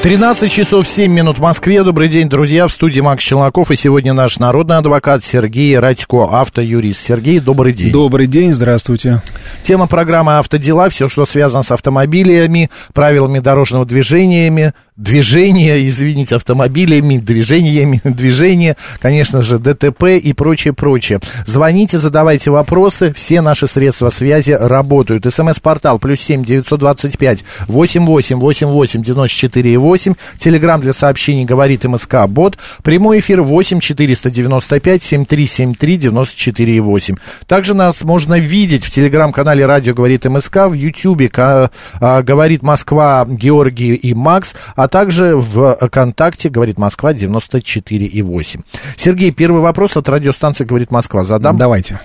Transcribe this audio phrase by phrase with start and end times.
[0.00, 1.82] 13 часов 7 минут в Москве.
[1.82, 2.68] Добрый день, друзья.
[2.68, 3.72] В студии Макс Челноков.
[3.72, 7.00] И сегодня наш народный адвокат Сергей Радько, автоюрист.
[7.00, 7.90] Сергей, добрый день.
[7.90, 9.22] Добрый день, здравствуйте.
[9.64, 10.88] Тема программы «Автодела».
[10.88, 19.58] Все, что связано с автомобилями, правилами дорожного движения, движения, извините, автомобилями, движениями, движения, конечно же,
[19.58, 21.20] ДТП и прочее, прочее.
[21.46, 23.12] Звоните, задавайте вопросы.
[23.14, 25.24] Все наши средства связи работают.
[25.24, 30.14] СМС-портал плюс семь девятьсот двадцать пять восемь восемь восемь восемь девяносто четыре 8.
[30.38, 32.58] Телеграмм для сообщений говорит МСК Бот.
[32.82, 37.14] Прямой эфир 8 495 7373 94 8.
[37.46, 43.94] Также нас можно видеть в телеграм-канале Радио говорит МСК, в Ютьюбе а, говорит Москва Георгий
[43.94, 48.62] и Макс, а также в ВКонтакте говорит Москва 94 и 8.
[48.96, 51.24] Сергей, первый вопрос от радиостанции говорит Москва.
[51.24, 51.56] Задам.
[51.56, 52.00] Давайте.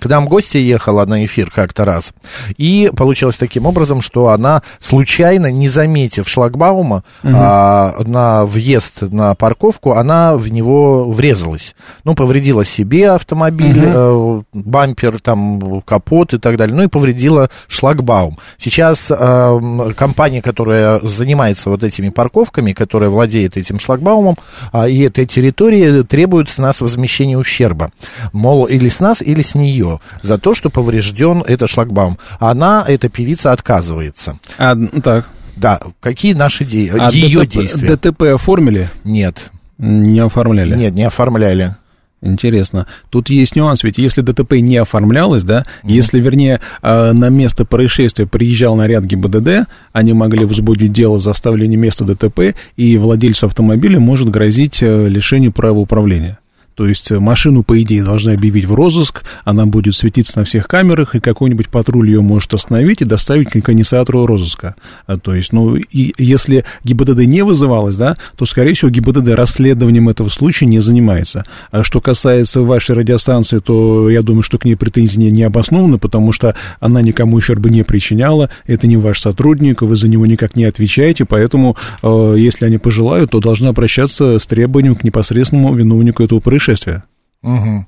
[0.00, 2.12] К нам гостья ехала на эфир как-то раз.
[2.56, 7.32] И получилось таким образом, что она, случайно, не заметив шлагбаума угу.
[7.34, 11.74] а, на въезд на парковку, она в него врезалась.
[12.04, 14.44] Ну, повредила себе автомобиль, угу.
[14.54, 16.76] э, бампер, там, капот и так далее.
[16.76, 18.38] Ну, и повредила шлагбаум.
[18.56, 24.36] Сейчас э, компания, которая занимается вот этими парковками, которая владеет этим шлагбаумом
[24.72, 27.90] э, и этой территорией, требует с нас возмещения ущерба.
[28.32, 32.18] Мол, или с нас, или с нее ее за то, что поврежден этот шлагбаум.
[32.38, 34.38] Она, эта певица, отказывается.
[34.58, 35.26] А, ну так.
[35.56, 36.92] Да, какие наши де...
[36.92, 37.96] а ее ДТП, действия?
[37.96, 38.88] ДТП оформили?
[39.04, 39.50] Нет.
[39.78, 40.76] Не оформляли?
[40.76, 41.74] Нет, не оформляли.
[42.20, 42.86] Интересно.
[43.10, 45.90] Тут есть нюанс, ведь если ДТП не оформлялось, да, mm-hmm.
[45.90, 51.78] если, вернее, а, на место происшествия приезжал наряд ГИБДД, они могли возбудить дело за оставление
[51.78, 56.38] места ДТП, и владельцу автомобиля может грозить э, лишение права управления.
[56.78, 60.68] То есть э, машину, по идее, должны объявить в розыск, она будет светиться на всех
[60.68, 64.76] камерах, и какой-нибудь патруль ее может остановить и доставить к инициатору розыска.
[65.08, 70.08] А, то есть, ну, и если ГИБДД не вызывалась, да, то, скорее всего, ГИБДД расследованием
[70.08, 71.44] этого случая не занимается.
[71.72, 75.98] А что касается вашей радиостанции, то я думаю, что к ней претензии не, не обоснованы,
[75.98, 80.54] потому что она никому ущерба не причиняла, это не ваш сотрудник, вы за него никак
[80.54, 86.22] не отвечаете, поэтому, э, если они пожелают, то должны обращаться с требованием к непосредственному виновнику
[86.22, 87.04] этого происшествия происшествия.
[87.42, 87.86] Угу.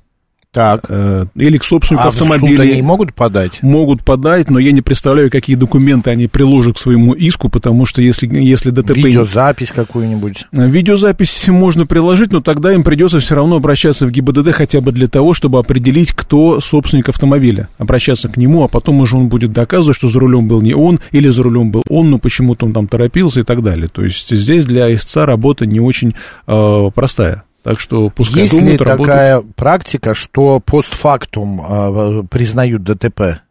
[0.52, 0.86] Так.
[0.88, 2.54] Э, или к собственнику а автомобиля.
[2.54, 3.62] В суд они могут подать?
[3.62, 8.02] Могут подать, но я не представляю, какие документы они приложат к своему иску, потому что
[8.02, 8.96] если, если ДТП...
[8.96, 10.46] Видеозапись какую-нибудь?
[10.52, 14.90] Э, видеозапись можно приложить, но тогда им придется все равно обращаться в ГИБДД хотя бы
[14.90, 17.68] для того, чтобы определить, кто собственник автомобиля.
[17.78, 20.98] Обращаться к нему, а потом уже он будет доказывать, что за рулем был не он,
[21.12, 23.86] или за рулем был он, но почему-то он там торопился и так далее.
[23.86, 26.16] То есть здесь для истца работа не очень
[26.48, 27.44] э, простая.
[27.62, 29.08] Так что пускай Есть думают, ли работают.
[29.08, 33.42] такая практика, что постфактум э, признают ДТП?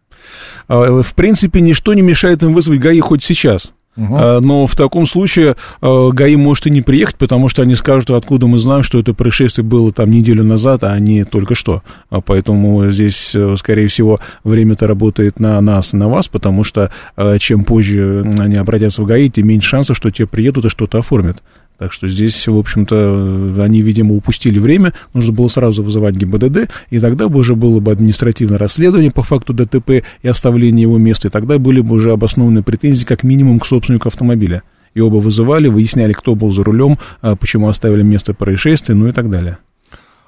[0.68, 3.74] А, в принципе, ничто не мешает им вызвать ГАИ хоть сейчас.
[3.98, 4.40] Uh-huh.
[4.40, 8.58] Но в таком случае ГАИ может и не приехать, потому что они скажут, откуда мы
[8.58, 11.84] знаем, что это происшествие было там неделю назад, а не только что.
[12.10, 16.92] Поэтому здесь, э, скорее всего, время-то работает на нас и на вас, потому что
[17.40, 21.44] чем позже они обратятся в ГАИ, тем меньше шансов, что те приедут и что-то оформят.
[21.80, 24.94] Так что здесь, в общем-то, они, видимо, упустили время.
[25.14, 29.54] Нужно было сразу вызывать ГИБДД, и тогда бы уже было бы административное расследование по факту
[29.54, 33.66] ДТП и оставление его места, и тогда были бы уже обоснованные претензии как минимум к
[33.66, 34.64] собственнику автомобиля.
[34.94, 39.14] И оба вызывали, выясняли, кто был за рулем, а почему оставили место происшествия, ну и
[39.14, 39.60] так далее.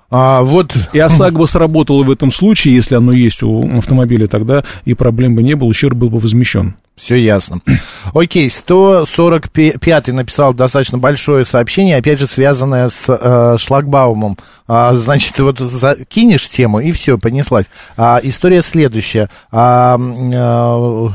[0.09, 0.73] А, вот...
[0.94, 5.44] И ОСАГО сработало в этом случае, если оно есть у автомобиля, тогда и проблем бы
[5.44, 6.75] не было, ущерб был бы возмещен.
[7.01, 7.62] Все ясно.
[8.13, 14.38] Окей, 145-й написал достаточно большое сообщение, опять же, связанное с э, шлагбаумом.
[14.67, 17.66] А, значит, вот закинешь тему, и все, понеслась.
[17.97, 19.29] А, история следующая.
[19.52, 21.14] А, а,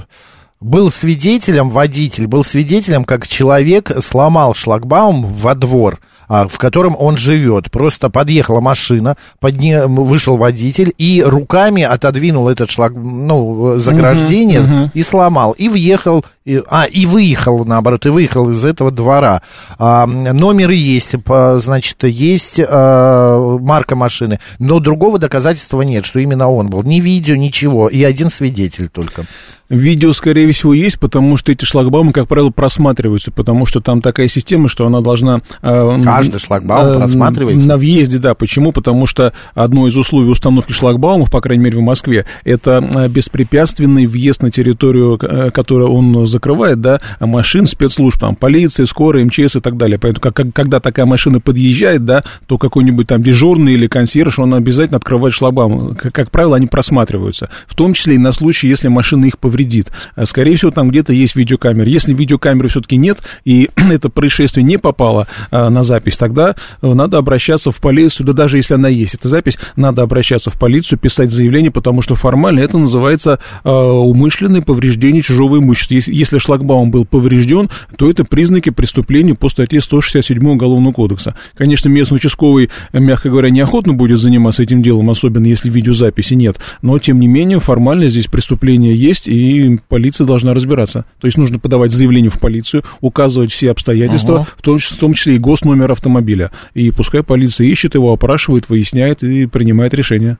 [0.61, 7.19] был свидетелем, водитель был свидетелем, как человек сломал шлагбаум во двор, а, в котором он
[7.19, 7.71] живет.
[7.71, 14.85] Просто подъехала машина, под не, вышел водитель и руками отодвинул этот шлаг, ну, заграждение uh-huh,
[14.85, 14.91] uh-huh.
[14.95, 15.53] и сломал.
[15.53, 19.43] И въехал, и, а, и выехал, наоборот, и выехал из этого двора.
[19.79, 21.15] А, номер есть,
[21.59, 26.83] значит, есть а, марка машины, но другого доказательства нет, что именно он был.
[26.83, 29.27] Ни видео, ничего, и один свидетель только.
[29.69, 34.29] Видео, скорее всего, есть, потому что эти шлагбаумы, как правило, просматриваются, потому что там такая
[34.29, 35.41] система, что она должна...
[35.61, 37.67] Э, Каждый шлагбаум э, просматривается?
[37.67, 38.37] На въезде, да.
[38.37, 38.71] Почему?
[38.71, 44.07] Потому что одно из условий установки шлагбаумов, по крайней мере, в Москве, это э, беспрепятственный
[44.07, 49.61] въезд на территорию, э, которую он закрывает, да, машин спецслужб, там, полиции, скорой, МЧС и
[49.61, 49.99] так далее.
[49.99, 54.99] Поэтому, как, когда такая машина подъезжает, да, то какой-нибудь там дежурный или консьерж, он обязательно
[54.99, 55.97] открывает шлагбаум.
[55.97, 57.51] Как, как правило, они просматриваются.
[57.67, 59.91] В том числе и на случай, если машина их повреждает повредит.
[60.15, 61.89] А, скорее всего, там где-то есть видеокамера.
[61.89, 67.19] Если видеокамеры все-таки нет, и это происшествие не попало а, на запись, тогда э, надо
[67.19, 71.31] обращаться в полицию, да даже если она есть, эта запись, надо обращаться в полицию, писать
[71.31, 75.95] заявление, потому что формально это называется умышленное повреждение чужого имущества.
[75.95, 81.35] Если шлагбаум был поврежден, то это признаки преступления по статье 167 Уголовного кодекса.
[81.57, 86.99] Конечно, местный участковый, мягко говоря, неохотно будет заниматься этим делом, особенно если видеозаписи нет, но,
[86.99, 91.05] тем не менее, формально здесь преступление есть, и и полиция должна разбираться.
[91.21, 94.49] То есть нужно подавать заявление в полицию, указывать все обстоятельства, ага.
[94.57, 96.51] в, том, в том числе и госномер автомобиля.
[96.75, 100.39] И пускай полиция ищет его, опрашивает, выясняет и принимает решение.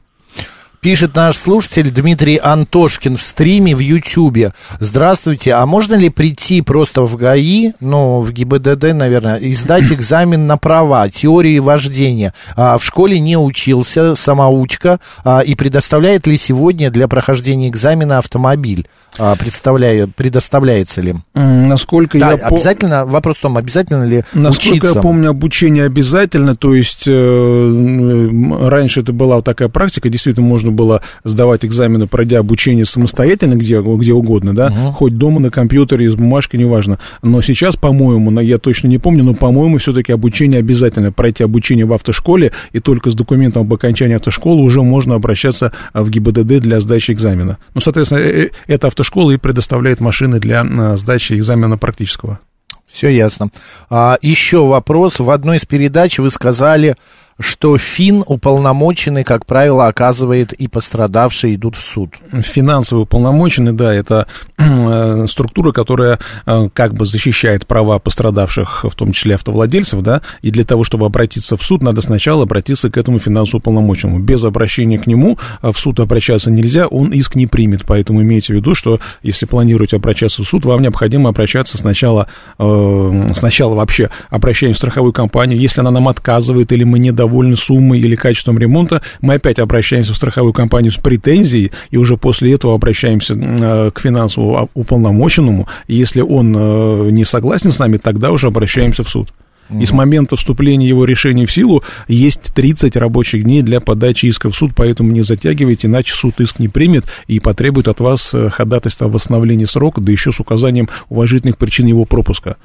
[0.81, 4.53] Пишет наш слушатель Дмитрий Антошкин в стриме в Ютьюбе.
[4.79, 10.47] Здравствуйте, а можно ли прийти просто в ГАИ, ну, в ГИБДД, наверное, и сдать экзамен
[10.47, 12.35] на права, теории вождения?
[12.57, 18.87] А, в школе не учился, самоучка, а, и предоставляет ли сегодня для прохождения экзамена автомобиль?
[19.19, 21.15] А, представляет, предоставляется ли?
[21.35, 23.13] Насколько да, я обязательно, по...
[23.13, 24.99] вопрос в том, обязательно ли Насколько учиться?
[24.99, 28.29] я помню, обучение обязательно, то есть э,
[28.69, 34.13] раньше это была такая практика, действительно можно было сдавать экзамены, пройдя обучение самостоятельно, где, где
[34.13, 34.93] угодно, да, угу.
[34.93, 36.99] хоть дома на компьютере, из бумажки, неважно.
[37.23, 41.13] Но сейчас, по-моему, я точно не помню, но, по-моему, все-таки обучение обязательно.
[41.13, 46.09] Пройти обучение в автошколе, и только с документом об окончании автошколы уже можно обращаться в
[46.11, 47.59] ГИБДД для сдачи экзамена.
[47.75, 52.39] Ну, соответственно, э, э, эта автошкола и предоставляет машины для э, сдачи экзамена практического.
[52.87, 53.51] Все ясно.
[53.91, 55.19] А, еще вопрос.
[55.19, 56.95] В одной из передач вы сказали,
[57.39, 62.15] что ФИН уполномоченный, как правило, оказывает и пострадавшие идут в суд.
[62.43, 69.13] Финансовый уполномоченный, да, это э, структура, которая э, как бы защищает права пострадавших, в том
[69.13, 73.19] числе автовладельцев, да, и для того, чтобы обратиться в суд, надо сначала обратиться к этому
[73.19, 74.19] финансовому уполномоченному.
[74.21, 78.55] Без обращения к нему э, в суд обращаться нельзя, он иск не примет, поэтому имейте
[78.55, 82.29] в виду, что если планируете обращаться в суд, вам необходимо обращаться сначала,
[82.59, 87.57] сначала вообще обращаемся в страховую компанию, если она нам отказывает или мы не даем недовольны
[87.57, 92.55] суммой или качеством ремонта, мы опять обращаемся в страховую компанию с претензией, и уже после
[92.55, 98.31] этого обращаемся э, к финансовому уполномоченному, и если он э, не согласен с нами, тогда
[98.31, 99.33] уже обращаемся в суд.
[99.69, 104.49] И с момента вступления его решения в силу есть 30 рабочих дней для подачи иска
[104.49, 108.49] в суд, поэтому не затягивайте, иначе суд иск не примет и потребует от вас э,
[108.49, 112.57] ходатайства о восстановлении срока, да еще с указанием уважительных причин его пропуска.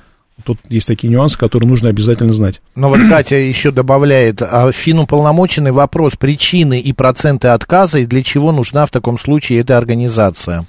[0.43, 2.61] Тут есть такие нюансы, которые нужно обязательно знать.
[2.75, 8.51] Но вот Катя еще добавляет, а финуполномоченный вопрос причины и проценты отказа, и для чего
[8.51, 10.65] нужна в таком случае эта организация?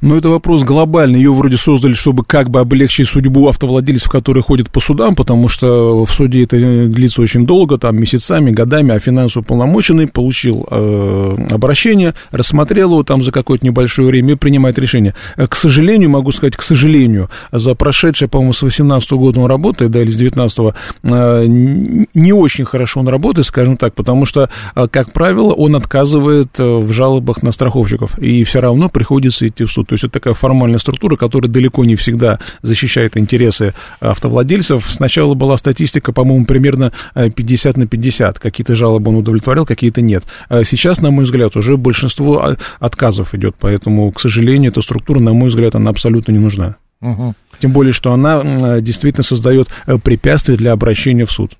[0.00, 1.18] Но это вопрос глобальный.
[1.18, 6.04] Ее вроде создали, чтобы как бы облегчить судьбу автовладельцев, которые ходят по судам, потому что
[6.04, 6.56] в суде это
[6.88, 13.22] длится очень долго, там месяцами, годами, а финансово полномоченный получил э, обращение, рассмотрел его там
[13.22, 15.14] за какое-то небольшое время и принимает решение.
[15.36, 19.46] Э, к сожалению, могу сказать, к сожалению, за прошедшее, по-моему, с 18 -го года он
[19.46, 20.74] работает, да, или с 19 -го,
[21.04, 26.48] э, не очень хорошо он работает, скажем так, потому что, э, как правило, он отказывает
[26.58, 29.83] э, в жалобах на страховщиков, и все равно приходится идти в суд.
[29.84, 34.86] То есть это такая формальная структура, которая далеко не всегда защищает интересы автовладельцев.
[34.90, 38.38] Сначала была статистика, по-моему, примерно 50 э, на 50.
[38.38, 40.24] Какие-то жалобы он удовлетворял, какие-то нет.
[40.48, 45.20] А сейчас, на мой взгляд, уже большинство а, отказов идет, поэтому, к сожалению, эта структура,
[45.20, 46.76] на мой взгляд, она абсолютно не нужна.
[47.00, 47.34] Угу.
[47.60, 51.56] Тем более, что она действительно создает э, препятствия для обращения в суд.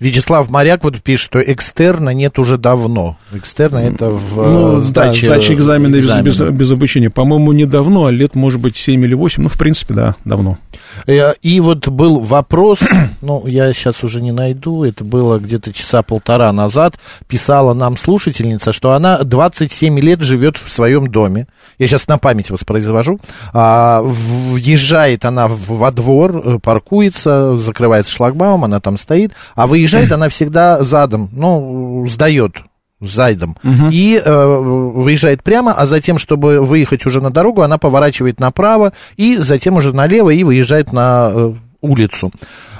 [0.00, 3.16] Вячеслав Моряк вот пишет, что экстерна нет уже давно.
[3.32, 6.22] Экстерна это в ну, э, сдаче, да, сдаче экзамена, экзамена.
[6.22, 7.10] Без, без, без обучения.
[7.10, 9.44] По-моему, не давно, а лет, может быть, 7 или 8.
[9.44, 10.58] Ну, в принципе, да, давно.
[11.06, 12.80] Э, и вот был вопрос,
[13.20, 16.94] ну, я сейчас уже не найду, это было где-то часа полтора назад,
[17.28, 21.46] писала нам слушательница, что она 27 лет живет в своем доме.
[21.78, 23.20] Я сейчас на память воспроизвожу.
[23.52, 30.28] А, въезжает она во двор, э, паркуется, закрывается шлагбаум, она там стоит, а выезжает она
[30.28, 32.56] всегда задом, ну, сдает
[33.00, 33.56] зайдом.
[33.64, 33.88] Угу.
[33.90, 39.36] И э, выезжает прямо, а затем, чтобы выехать уже на дорогу, она поворачивает направо и
[39.38, 42.30] затем уже налево и выезжает на э, улицу.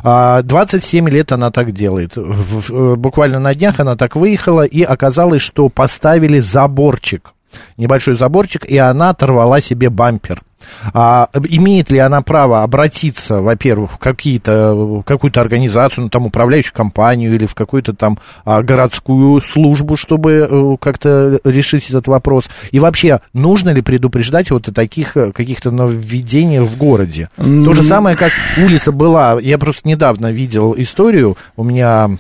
[0.03, 2.13] 27 а, лет она так делает.
[2.17, 7.35] В, буквально на днях она так выехала, и оказалось, что поставили заборчик
[7.77, 10.43] небольшой заборчик, и она оторвала себе бампер.
[10.93, 16.75] А, имеет ли она право обратиться, во-первых, в какие-то, в какую-то организацию, ну, там, управляющую
[16.75, 22.49] компанию или в какую-то там а, городскую службу, чтобы а, как-то решить этот вопрос?
[22.71, 27.29] И вообще, нужно ли предупреждать вот о таких э, каких-то нововведениях в городе?
[27.37, 27.65] Mm-hmm.
[27.65, 32.11] То же самое, как улица была, я просто недавно видел историю, у меня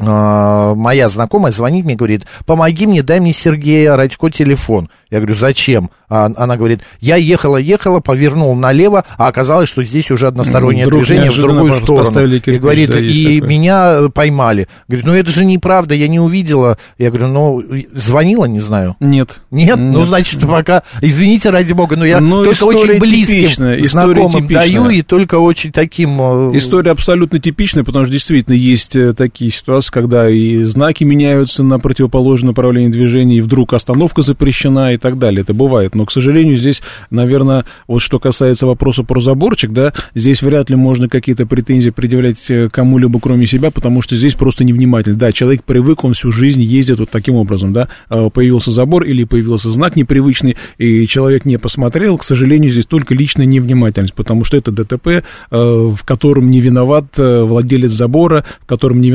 [0.00, 4.88] моя знакомая звонит мне, говорит, помоги мне, дай мне Сергея Радько телефон.
[5.10, 5.90] Я говорю, зачем?
[6.08, 11.02] А она говорит, я ехала, ехала, повернул налево, а оказалось, что здесь уже одностороннее Вдруг
[11.02, 12.28] движение в другую сторону.
[12.40, 13.48] Кирпич, и говорит, да, и такое.
[13.48, 14.68] меня поймали.
[14.88, 16.78] Говорит, ну это же неправда, я не увидела.
[16.98, 17.62] Я говорю, ну,
[17.92, 18.96] звонила, не знаю.
[19.00, 19.40] Нет.
[19.50, 19.76] Нет?
[19.76, 19.96] Ну, Нет.
[19.96, 24.90] Ну, значит, пока, извините, ради бога, но я ну, только очень близким типичная, знакомым даю,
[24.90, 26.52] и только очень таким...
[26.52, 31.62] Э, история абсолютно типичная, потому что действительно есть э, такие ситуации, когда и знаки меняются
[31.62, 35.42] на противоположное направление движения, и вдруг остановка запрещена и так далее.
[35.42, 35.94] Это бывает.
[35.94, 40.76] Но, к сожалению, здесь, наверное, вот что касается вопроса про заборчик, да, здесь вряд ли
[40.76, 45.16] можно какие-то претензии предъявлять э, кому-либо, кроме себя, потому что здесь просто невнимательно.
[45.16, 49.24] Да, человек привык, он всю жизнь ездит вот таким образом, да, э, появился забор или
[49.24, 54.56] появился знак непривычный, и человек не посмотрел, к сожалению, здесь только личная невнимательность, потому что
[54.56, 59.10] это ДТП, э, в котором не виноват владелец забора, в котором не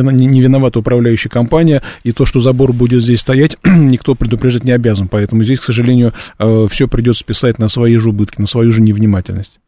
[0.61, 5.43] виновата управляющая компания, и то, что забор будет здесь стоять, никто предупреждать не обязан, поэтому
[5.43, 6.13] здесь, к сожалению,
[6.69, 9.59] все придется списать на свои же убытки, на свою же невнимательность.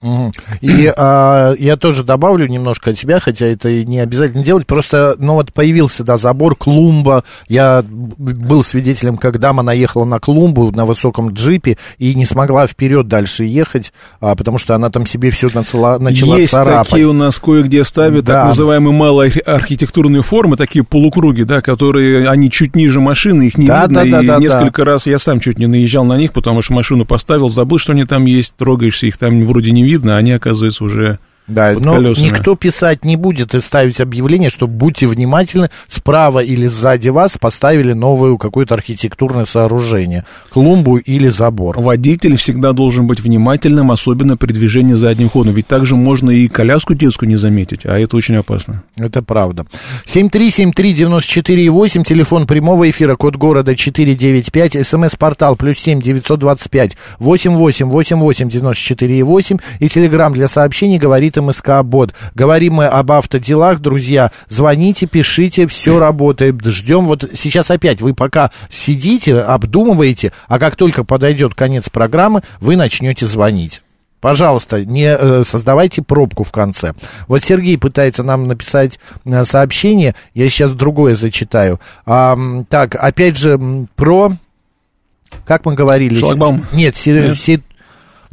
[0.61, 5.15] И а, я тоже добавлю немножко от себя, хотя это и не обязательно делать, просто,
[5.19, 10.85] ну вот появился, да, забор, клумба, я был свидетелем, как дама наехала на клумбу на
[10.85, 15.49] высоком джипе и не смогла вперед дальше ехать, а, потому что она там себе все
[15.53, 16.89] начала, начала Есть царапать.
[16.89, 18.33] такие у нас кое-где ставят да.
[18.33, 23.67] так называемые малые архитектурные формы, такие полукруги, да, которые, они чуть ниже машины, их не
[23.67, 24.91] да, видно, да, да, и да, несколько да.
[24.91, 28.05] раз я сам чуть не наезжал на них, потому что машину поставил, забыл, что они
[28.05, 32.25] там есть, трогаешься, их там вроде не видно, а они, оказывается, уже да, но колесами.
[32.25, 37.91] никто писать не будет и ставить объявление, что будьте внимательны, справа или сзади вас поставили
[37.93, 41.81] новую какое-то архитектурное сооружение, клумбу или забор.
[41.81, 46.93] Водитель всегда должен быть внимательным, особенно при движении задним ходом, ведь также можно и коляску
[46.93, 48.83] детскую не заметить, а это очень опасно.
[48.95, 49.65] Это правда.
[50.05, 59.57] 7373948, телефон прямого эфира, код города 495, смс-портал плюс 7 925 88 88 94 8
[59.79, 62.13] и телеграмм для сообщений говорит говорит МСК Бот.
[62.35, 64.31] Говорим мы об автоделах, друзья.
[64.49, 66.63] Звоните, пишите, все работает.
[66.63, 67.05] Ждем.
[67.05, 73.27] Вот сейчас опять вы пока сидите, обдумываете, а как только подойдет конец программы, вы начнете
[73.27, 73.81] звонить.
[74.19, 76.93] Пожалуйста, не э, создавайте пробку в конце.
[77.27, 81.81] Вот Сергей пытается нам написать э, сообщение, я сейчас другое зачитаю.
[82.05, 82.37] А,
[82.69, 83.59] так, опять же,
[83.95, 84.31] про...
[85.45, 86.19] Как мы говорили?
[86.19, 86.65] Шлагбаум.
[86.71, 87.63] Нет, Нет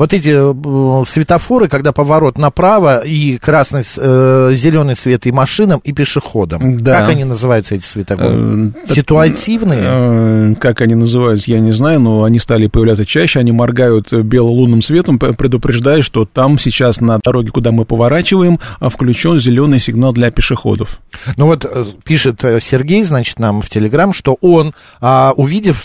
[0.01, 5.93] вот эти э, светофоры, когда поворот направо и красный, э, зеленый цвет и машинам, и
[5.93, 6.79] пешеходам.
[6.79, 7.01] Да.
[7.01, 8.73] Как они называются, эти светофоры?
[8.87, 9.83] Э, Ситуативные?
[9.83, 14.81] Э, как они называются, я не знаю, но они стали появляться чаще, они моргают бело-лунным
[14.81, 20.31] светом, предупреждая, что там сейчас на дороге, куда мы поворачиваем, а включен зеленый сигнал для
[20.31, 20.99] пешеходов.
[21.37, 21.67] Ну вот
[22.05, 25.85] пишет Сергей, значит, нам в Телеграм, что он, а, увидев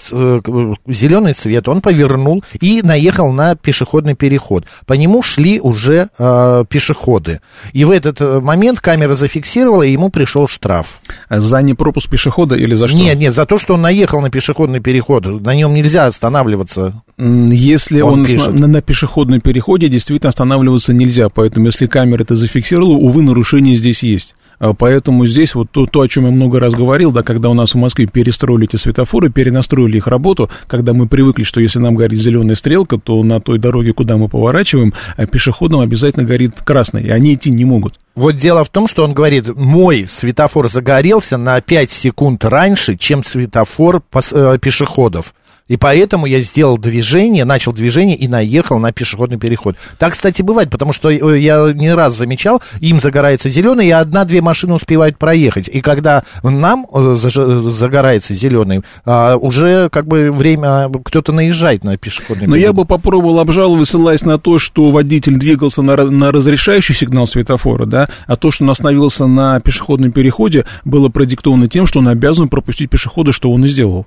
[0.87, 4.65] зеленый цвет, он повернул и наехал на пешеход пешеходный переход.
[4.85, 7.41] По нему шли уже э, пешеходы.
[7.73, 10.99] И в этот э, момент камера зафиксировала, и ему пришел штраф.
[11.29, 12.97] За непропуск пешехода или за что?
[12.97, 15.25] Нет, нет, за то, что он наехал на пешеходный переход.
[15.25, 17.03] На нем нельзя останавливаться.
[17.17, 18.53] Если он, он пишет.
[18.53, 21.29] на, на пешеходном переходе, действительно останавливаться нельзя.
[21.29, 24.35] Поэтому, если камера это зафиксировала, увы, нарушение здесь есть.
[24.59, 27.53] А, поэтому здесь вот то, то, о чем я много раз говорил, да, когда у
[27.53, 31.95] нас в Москве перестроили эти светофоры, перенастроили их работу, когда мы привыкли, что если нам
[31.95, 37.03] горит зеленая стрелка, то на той дороге, куда мы поворачиваем, а пешеходам обязательно горит красный,
[37.03, 37.99] и они идти не могут.
[38.15, 43.23] Вот дело в том, что он говорит, мой светофор загорелся на 5 секунд раньше, чем
[43.23, 45.33] светофор э, пешеходов.
[45.67, 49.75] И поэтому я сделал движение, начал движение и наехал на пешеходный переход.
[49.97, 54.41] Так, кстати, бывает, потому что э, я не раз замечал, им загорается зеленый, и одна-две
[54.41, 55.67] машины успевают проехать.
[55.67, 62.45] И когда нам э, загорается зеленый, а, уже как бы время кто-то наезжает на пешеходный
[62.45, 67.25] Но я бы попробовал обжаловать, ссылаясь на то, что водитель двигался на, на разрешающий сигнал
[67.25, 72.07] светофора, да, а то, что он остановился на пешеходном переходе, было продиктовано тем, что он
[72.07, 74.05] обязан пропустить пешехода, что он и сделал.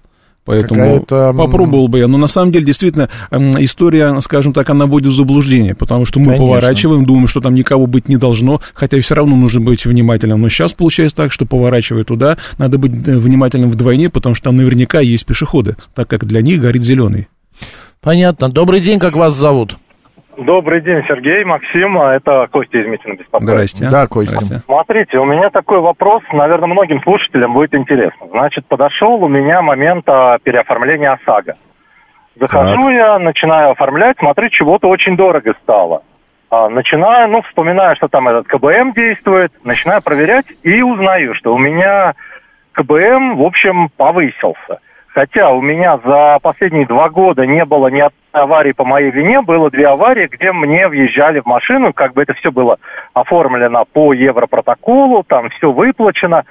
[0.49, 2.09] Поэтому попробовал бы я.
[2.09, 6.29] Но на самом деле, действительно, история, скажем так, она вводит в заблуждение, потому что мы
[6.29, 6.47] Конечно.
[6.47, 10.41] поворачиваем, думаем, что там никого быть не должно, хотя все равно нужно быть внимательным.
[10.41, 14.57] Но сейчас получается так, что поворачивая туда, надо быть э, внимательным вдвойне, потому что там
[14.57, 17.29] наверняка есть пешеходы, так как для них горит зеленый.
[18.01, 18.49] Понятно.
[18.49, 19.77] Добрый день, как вас зовут?
[20.39, 22.01] Добрый день, Сергей, Максим.
[22.01, 23.49] Это Костя из Митина беспокоит.
[23.49, 23.89] Здрасте.
[23.91, 24.37] Да, Костя.
[24.39, 24.65] Здрасте.
[24.67, 28.29] Смотрите, у меня такой вопрос, наверное, многим слушателям будет интересно.
[28.31, 31.57] Значит, подошел у меня момент а, переоформления ОСАГО.
[32.39, 32.93] Захожу так.
[32.93, 36.03] я, начинаю оформлять, смотрю, чего-то очень дорого стало.
[36.51, 41.59] А, начинаю, ну, вспоминаю, что там этот КБМ действует, начинаю проверять и узнаю, что у
[41.59, 42.15] меня
[42.75, 44.79] КБМ, в общем, повысился.
[45.15, 49.71] Хотя у меня за последние два года не было ни аварии по моей вине, было
[49.71, 52.79] две аварии, где мне въезжали в машину, как бы это все было
[53.15, 56.45] оформлено по европротоколу, там все выплачено.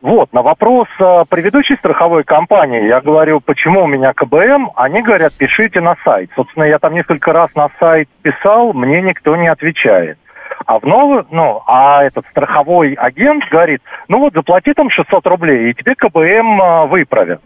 [0.00, 5.32] Вот, на вопрос э, предыдущей страховой компании, я говорю, почему у меня КБМ, они говорят,
[5.36, 6.30] пишите на сайт.
[6.36, 10.16] Собственно, я там несколько раз на сайт писал, мне никто не отвечает.
[10.66, 15.70] А в новый, ну, а этот страховой агент говорит, ну вот заплати там 600 рублей,
[15.70, 17.40] и тебе КБМ э, выправят.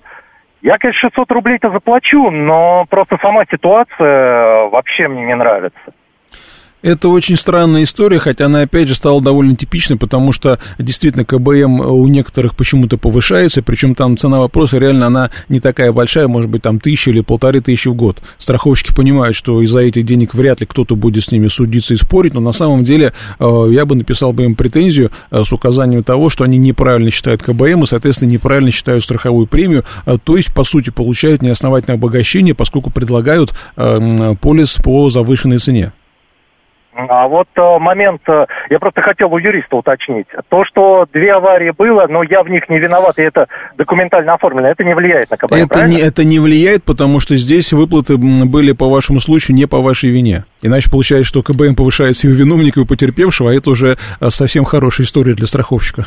[0.62, 5.92] Я, конечно, 600 рублей-то заплачу, но просто сама ситуация вообще мне не нравится.
[6.82, 11.80] Это очень странная история, хотя она, опять же, стала довольно типичной, потому что действительно КБМ
[11.80, 16.62] у некоторых почему-то повышается, причем там цена вопроса реально она не такая большая, может быть,
[16.62, 18.18] там тысяча или полторы тысячи в год.
[18.36, 22.34] Страховщики понимают, что из-за этих денег вряд ли кто-то будет с ними судиться и спорить,
[22.34, 26.30] но на самом деле э, я бы написал бы им претензию э, с указанием того,
[26.30, 30.64] что они неправильно считают КБМ и, соответственно, неправильно считают страховую премию, э, то есть, по
[30.64, 35.92] сути, получают неосновательное обогащение, поскольку предлагают полис по завышенной цене.
[36.94, 40.26] А вот э, момент, э, я просто хотел у юриста уточнить.
[40.50, 43.46] То, что две аварии было, но я в них не виноват, и это
[43.78, 47.72] документально оформлено, это не влияет на КБМ, это не, это не влияет, потому что здесь
[47.72, 50.44] выплаты были по вашему случаю не по вашей вине.
[50.60, 54.28] Иначе получается, что КБМ повышается и у виновника, и у потерпевшего, а это уже э,
[54.28, 56.06] совсем хорошая история для страховщика.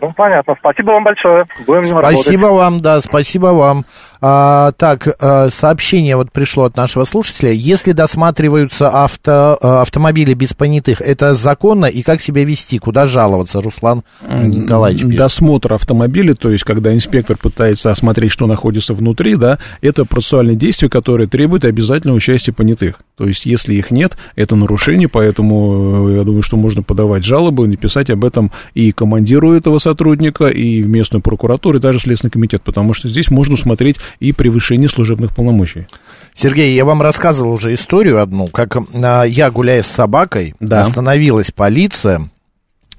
[0.00, 0.54] Ну, понятно.
[0.58, 1.44] Спасибо вам большое.
[1.66, 2.58] Будем Спасибо работать.
[2.58, 3.84] вам, да, спасибо вам.
[4.20, 7.50] А, так, а, сообщение вот пришло от нашего слушателя.
[7.50, 11.86] Если досматриваются авто, а, автомобили без понятых, это законно?
[11.86, 12.78] И как себя вести?
[12.78, 15.02] Куда жаловаться, Руслан Николаевич?
[15.02, 15.16] Пишет.
[15.16, 20.90] Досмотр автомобиля, то есть, когда инспектор пытается осмотреть, что находится внутри, да, это процессуальное действие,
[20.90, 22.96] которое требует обязательного участия понятых.
[23.16, 27.66] То есть, если их нет, это нарушение, поэтому э, я думаю, что можно подавать жалобы,
[27.66, 32.62] написать об этом и командиру этого сотрудника, и в местную прокуратуру, и даже Следственный комитет,
[32.62, 35.86] потому что здесь можно усмотреть и превышение служебных полномочий.
[36.34, 40.80] Сергей, я вам рассказывал уже историю одну, как а, я, гуляя с собакой, да.
[40.80, 42.28] остановилась полиция,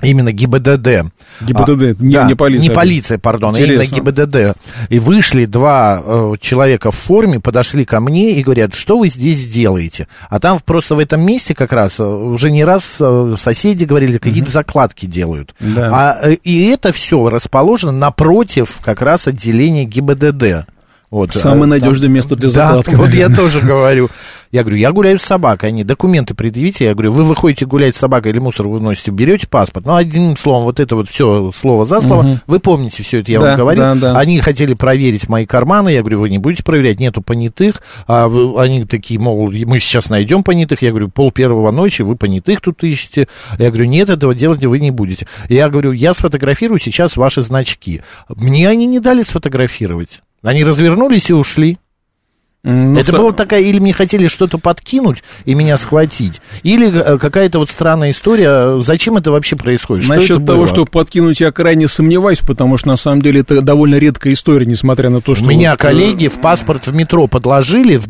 [0.01, 1.11] Именно ГИБДД.
[1.41, 2.69] ГИБДД, а, не, да, не полиция.
[2.69, 4.57] Не полиция, пардон, а именно ГИБДД.
[4.89, 9.47] И вышли два э, человека в форме, подошли ко мне и говорят, что вы здесь
[9.47, 10.07] делаете?
[10.29, 14.19] А там просто в этом месте как раз э, уже не раз э, соседи говорили,
[14.19, 14.53] какие-то угу.
[14.53, 15.55] закладки делают.
[15.59, 15.89] Да.
[15.91, 20.67] А, э, и это все расположено напротив как раз отделения ГИБДД.
[21.09, 22.91] Вот, Самое надежное место для закладки.
[22.91, 24.09] Да, вот я тоже говорю.
[24.51, 26.85] Я говорю, я гуляю с собакой, они документы предъявите.
[26.85, 29.85] Я говорю, вы выходите гулять с собакой или мусор выносите, берете паспорт.
[29.85, 32.21] Ну, одним словом, вот это вот все слово за слово.
[32.21, 32.39] Угу.
[32.47, 33.83] Вы помните все это, я да, вам говорил.
[33.83, 34.19] Да, да.
[34.19, 35.89] Они хотели проверить мои карманы.
[35.89, 37.81] Я говорю, вы не будете проверять, нету понятых.
[38.07, 40.81] А вы, они такие, мол, мы сейчас найдем понятых.
[40.81, 43.27] Я говорю, пол первого ночи, вы понятых тут ищете.
[43.59, 45.27] Я говорю, нет, этого делать вы не будете.
[45.49, 48.01] Я говорю, я сфотографирую сейчас ваши значки.
[48.29, 50.21] Мне они не дали сфотографировать.
[50.43, 51.77] Они развернулись и ушли.
[52.63, 53.17] Ну, это что...
[53.19, 58.11] была такая, или мне хотели что-то подкинуть и меня схватить, или э, какая-то вот странная
[58.11, 60.05] история, зачем это вообще происходит?
[60.05, 60.67] Что Насчет того, было?
[60.67, 65.09] что подкинуть, я крайне сомневаюсь, потому что на самом деле это довольно редкая история, несмотря
[65.09, 65.45] на то, что...
[65.45, 65.79] У меня вот...
[65.79, 68.07] Э, коллеги в паспорт в метро подложили в,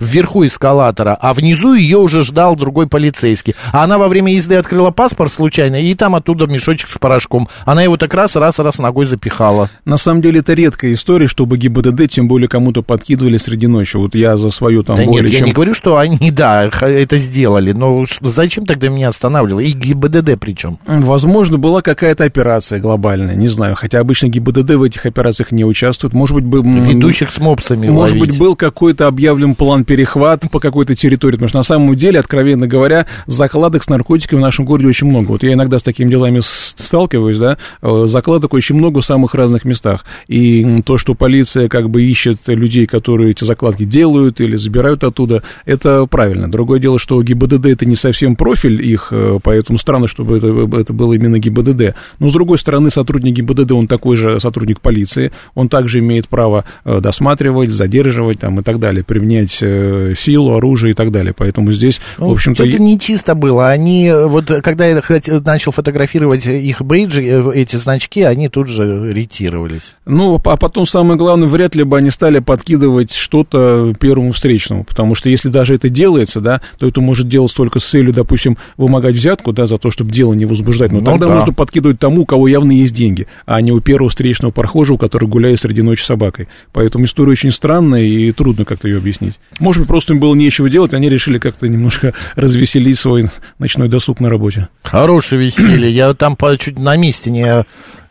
[0.00, 3.54] вверху эскалатора, а внизу ее уже ждал другой полицейский.
[3.70, 7.48] А она во время езды открыла паспорт случайно, и там оттуда мешочек с порошком.
[7.64, 9.70] Она его так раз, раз, раз ногой запихала.
[9.84, 14.14] На самом деле это редкая история, чтобы ГИБДД тем более кому-то подкидывали среди ночи вот
[14.14, 15.40] я за свою там да более нет, чем...
[15.40, 19.60] я не говорю, что они, да, это сделали, но зачем тогда меня останавливало?
[19.60, 20.78] И ГИБДД причем?
[20.86, 26.14] Возможно, была какая-то операция глобальная, не знаю, хотя обычно ГИБДД в этих операциях не участвует,
[26.14, 26.44] может быть...
[26.44, 28.32] Был, Ведущих с мопсами Может ловить.
[28.32, 32.66] быть, был какой-то объявлен план перехват по какой-то территории, потому что на самом деле, откровенно
[32.66, 35.28] говоря, закладок с наркотиками в нашем городе очень много.
[35.28, 39.64] Вот я иногда с такими делами сталкиваюсь, да, э, закладок очень много в самых разных
[39.64, 45.04] местах, и то, что полиция как бы ищет людей, которые эти закладки делают или забирают
[45.04, 46.50] оттуда, это правильно.
[46.50, 50.92] Другое дело, что ГИБДД это не совсем профиль их, э, поэтому странно, чтобы это, это
[50.92, 51.94] было именно ГИБДД.
[52.18, 56.64] Но, с другой стороны, сотрудник ГИБДД, он такой же сотрудник полиции, он также имеет право
[56.84, 61.34] э, досматривать, задерживать там, и так далее, применять э, силу, оружие и так далее.
[61.36, 62.64] Поэтому здесь, ну, в общем-то...
[62.64, 63.68] Это не чисто было.
[63.68, 65.02] Они, вот когда я
[65.44, 67.22] начал фотографировать их бейджи,
[67.54, 69.94] эти значки, они тут же ретировались.
[70.06, 75.14] Ну, а потом самое главное, вряд ли бы они стали подкидывать что-то первому встречному, потому
[75.14, 79.16] что если даже это делается, да, то это может делать только с целью, допустим, вымогать
[79.16, 80.92] взятку, да, за то, чтобы дело не возбуждать.
[80.92, 81.34] Но ну, тогда да.
[81.36, 85.28] нужно подкидывать тому, у кого явно есть деньги, а не у первого встречного прохожего, который
[85.28, 86.48] гуляет среди ночи с собакой.
[86.72, 89.34] Поэтому история очень странная и трудно как-то ее объяснить.
[89.58, 93.28] Может быть, просто им было нечего делать, они решили как-то немножко развеселить свой
[93.58, 94.68] ночной досуг на работе.
[94.82, 95.90] Хорошее веселье.
[95.90, 97.64] Я там чуть на месте не,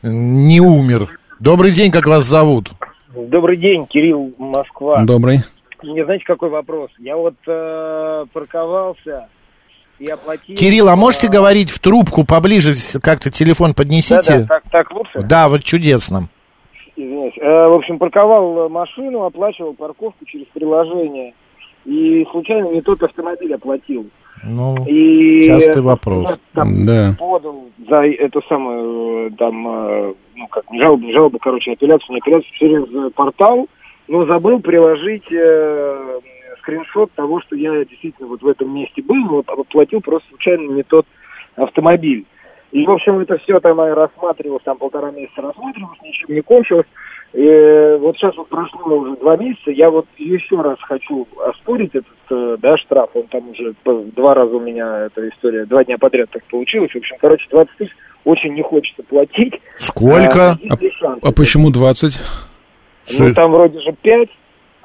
[0.03, 1.19] не умер.
[1.39, 2.71] Добрый день, как вас зовут?
[3.13, 5.03] Добрый день, Кирилл, Москва.
[5.03, 5.39] Добрый.
[5.81, 6.91] Мне знаете, какой вопрос?
[6.99, 9.29] Я вот э, парковался
[9.97, 10.55] и оплатил...
[10.55, 14.21] Кирилл, а можете э, говорить в трубку поближе, как-то телефон поднесите?
[14.21, 15.21] Да, да, так, так лучше?
[15.27, 16.29] Да, вот чудесно.
[16.95, 17.37] Извиняюсь.
[17.37, 21.33] Э, в общем, парковал машину, оплачивал парковку через приложение.
[21.85, 24.07] И случайно не тот автомобиль оплатил.
[24.43, 26.39] Ну, и частый вопрос.
[26.53, 27.15] Там, да.
[27.17, 32.19] Подал за эту самую, э, там, э, ну, как, не жалобу, жалобу, короче, апелляцию, не
[32.19, 33.67] апелляцию, через портал,
[34.07, 36.19] но забыл приложить э,
[36.59, 40.83] скриншот того, что я действительно вот в этом месте был, но оплатил просто случайно не
[40.83, 41.05] тот
[41.55, 42.25] автомобиль.
[42.71, 46.85] И, в общем, это все там рассматривалось, там полтора месяца рассматривалось, ничем не кончилось.
[47.33, 52.07] И вот сейчас вот прошло уже два месяца, я вот еще раз хочу оспорить этот,
[52.31, 56.29] э, да, штраф, он там уже два раза у меня эта история, два дня подряд
[56.31, 57.91] так получилось, в общем, короче, 20 тысяч
[58.23, 59.53] очень не хочется платить.
[59.77, 60.51] Сколько?
[60.51, 62.19] А, а, а почему 20?
[63.19, 64.29] Ну, там вроде же 5,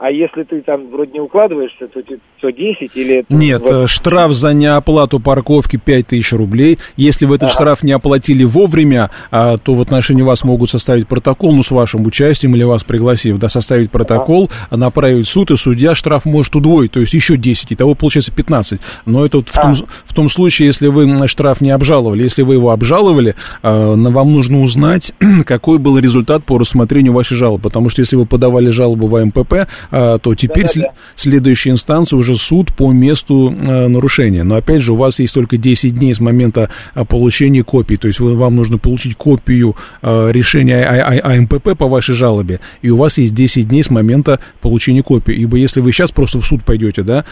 [0.04, 3.24] а если ты там вроде не укладываешься, то, то 10 или...
[3.30, 3.76] Нет, 20...
[3.76, 6.78] Э, штраф за неоплату парковки 5000 рублей.
[6.98, 7.54] Если вы этот ага.
[7.54, 12.04] штраф не оплатили вовремя, а, то в отношении вас могут составить протокол, ну, с вашим
[12.04, 14.76] участием или вас пригласив, да, составить протокол, ага.
[14.76, 18.30] направить в суд, и судья штраф может удвоить, то есть еще 10, и того получается
[18.30, 18.80] 15.
[19.06, 19.62] Но это вот в, а.
[19.62, 22.24] том, в том случае, если вы штраф не обжаловали.
[22.24, 25.14] Если вы его обжаловали, а, вам нужно узнать,
[25.46, 27.62] какой был результат по рассмотрению вашей жалобы.
[27.62, 30.92] Потому что если вы подавали жалобу в МПП, а, то теперь да, да, да.
[31.14, 34.42] следующая инстанция уже суд по месту э, нарушения.
[34.42, 38.08] Но опять же, у вас есть только 10 дней с момента а, получения копии, то
[38.08, 43.18] есть вы, вам нужно получить копию а, решения АМПП по вашей жалобе, и у вас
[43.18, 45.34] есть 10 дней с момента получения копии.
[45.34, 47.24] Ибо если вы сейчас просто в суд пойдете, да,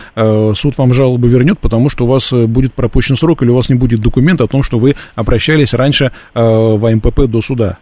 [0.55, 3.68] суд вам жалобу вернет, потому что у вас э, будет пропущен срок или у вас
[3.68, 7.79] не будет документа о том, что вы обращались раньше в АМПП до суда.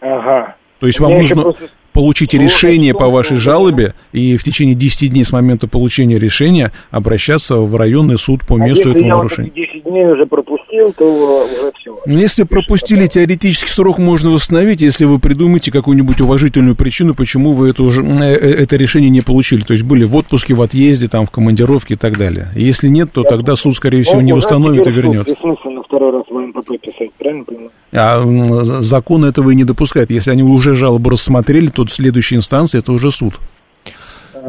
[0.00, 0.56] Ага.
[0.80, 1.42] То есть вам нужно...
[1.42, 6.72] Просто получите решение по вашей жалобе и в течение 10 дней с момента получения решения
[6.90, 9.50] обращаться в районный суд по а месту этого я нарушения.
[9.54, 11.98] Вот 10 дней уже пропустил, то уже все.
[12.06, 17.70] Ну, если пропустили, теоретически срок можно восстановить, если вы придумаете какую-нибудь уважительную причину, почему вы
[17.70, 19.62] это, уже, э, э, это решение не получили.
[19.62, 22.48] То есть были в отпуске, в отъезде, там, в командировке и так далее.
[22.54, 25.28] Если нет, то тогда суд, скорее всего, не восстановит и вернет.
[25.40, 27.70] Смысл второй раз в МПП писать, правильно понимаю?
[27.92, 30.10] А закон этого и не допускает.
[30.10, 33.38] Если они уже жалобу рассмотрели, то следующая инстанция это уже суд.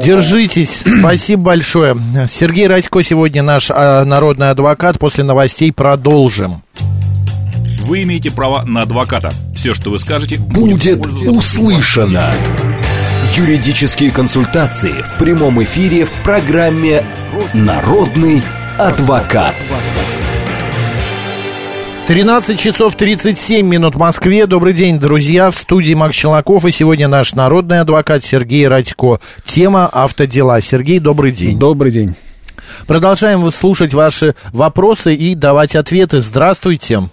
[0.01, 0.81] Держитесь.
[0.99, 1.95] Спасибо большое.
[2.29, 4.97] Сергей Радько сегодня наш а, народный адвокат.
[4.99, 6.63] После новостей продолжим.
[7.81, 9.31] Вы имеете право на адвоката.
[9.53, 12.31] Все, что вы скажете, будет, будет услышано.
[13.35, 17.03] Юридические консультации в прямом эфире в программе
[17.53, 18.41] «Народный
[18.77, 19.55] адвокат».
[22.05, 24.45] 13 часов 37 минут в Москве.
[24.45, 25.49] Добрый день, друзья.
[25.51, 26.65] В студии Макс Челноков.
[26.65, 29.19] И сегодня наш народный адвокат Сергей Радько.
[29.45, 30.59] Тема автодела.
[30.59, 31.57] Сергей, добрый день.
[31.57, 32.15] Добрый день.
[32.89, 36.19] Продолжаем выслушать ваши вопросы и давать ответы.
[36.19, 37.03] Здравствуйте.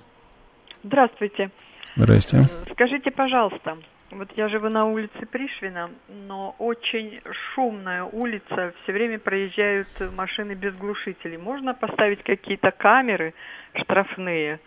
[0.83, 1.50] Здравствуйте.
[1.94, 2.44] Здрасте.
[2.72, 3.76] Скажите, пожалуйста,
[4.11, 5.90] вот я живу на улице Пришвина,
[6.26, 7.20] но очень
[7.55, 11.37] шумная улица, все время проезжают машины без глушителей.
[11.37, 13.35] Можно поставить какие-то камеры
[13.74, 14.59] штрафные?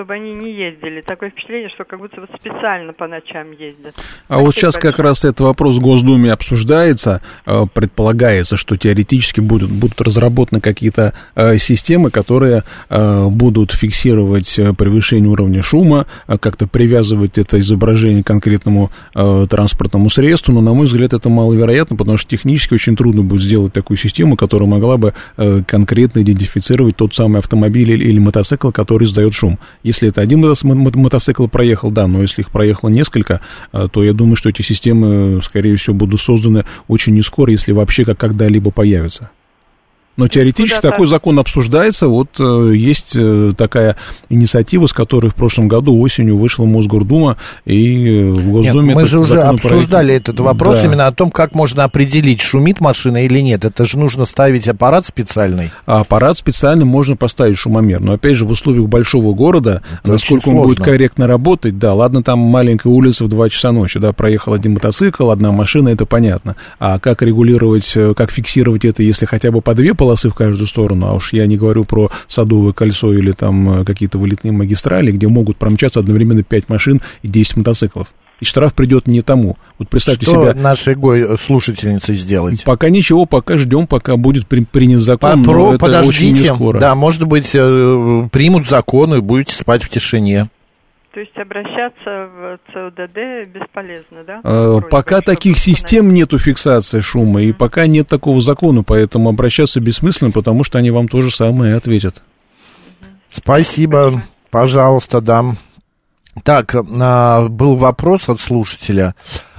[0.00, 1.02] Чтобы они не ездили.
[1.02, 3.94] Такое впечатление, что как будто вот специально по ночам ездят.
[3.96, 4.92] А Спасибо вот сейчас большое.
[4.92, 7.20] как раз этот вопрос в Госдуме обсуждается.
[7.44, 15.28] Э, предполагается, что теоретически будут, будут разработаны какие-то э, системы, которые э, будут фиксировать превышение
[15.28, 20.54] уровня шума, как-то привязывать это изображение к конкретному транспортному средству.
[20.54, 24.36] Но, на мой взгляд, это маловероятно, потому что технически очень трудно будет сделать такую систему,
[24.36, 25.12] которая могла бы
[25.66, 29.58] конкретно идентифицировать тот самый автомобиль или, или мотоцикл, который издает шум
[29.90, 30.40] Если это один
[30.94, 33.40] мотоцикл проехал, да, но если их проехало несколько,
[33.72, 38.04] то я думаю, что эти системы, скорее всего, будут созданы очень не скоро, если вообще
[38.04, 39.30] как когда-либо появятся.
[40.16, 42.08] Но теоретически такой закон обсуждается.
[42.08, 43.96] Вот э, есть э, такая
[44.28, 48.88] инициатива, с которой в прошлом году осенью вышла Мосгордума и э, в Госдуме.
[48.88, 50.88] Нет, мы же уже обсуждали этот вопрос да.
[50.88, 53.64] именно о том, как можно определить, шумит машина или нет.
[53.64, 55.70] Это же нужно ставить аппарат специальный.
[55.86, 58.00] А аппарат специальный можно поставить шумомер.
[58.00, 62.22] Но опять же, в условиях большого города, Это насколько он будет корректно работать, да, ладно,
[62.22, 66.56] там маленькая улица в 2 часа ночи, да, проехал один мотоцикл, одна машина, это понятно.
[66.78, 71.08] А как регулировать, как фиксировать это, если хотя бы по две полосы в каждую сторону,
[71.08, 75.28] а уж я не говорю про Садовое кольцо или там э, какие-то вылетные магистрали, где
[75.28, 78.08] могут промчаться одновременно 5 машин и 10 мотоциклов
[78.40, 79.58] и штраф придет не тому.
[79.78, 80.54] Вот представьте Что себя...
[80.54, 82.64] нашей гой слушательницей сделать?
[82.64, 85.74] Пока ничего, пока ждем, пока будет при, принят закон, Попро...
[85.74, 86.80] это Подождите, очень не скоро.
[86.80, 90.48] да, может быть, э, примут закон и будете спать в тишине.
[91.12, 94.40] То есть обращаться в ЦОДД бесполезно, да?
[94.44, 100.30] А, пока таких систем нету фиксации шума, и пока нет такого закона, поэтому обращаться бессмысленно,
[100.30, 102.22] потому что они вам то же самое ответят.
[103.28, 105.56] Спасибо, пожалуйста, дам.
[106.44, 109.16] Так, а, был вопрос от слушателя.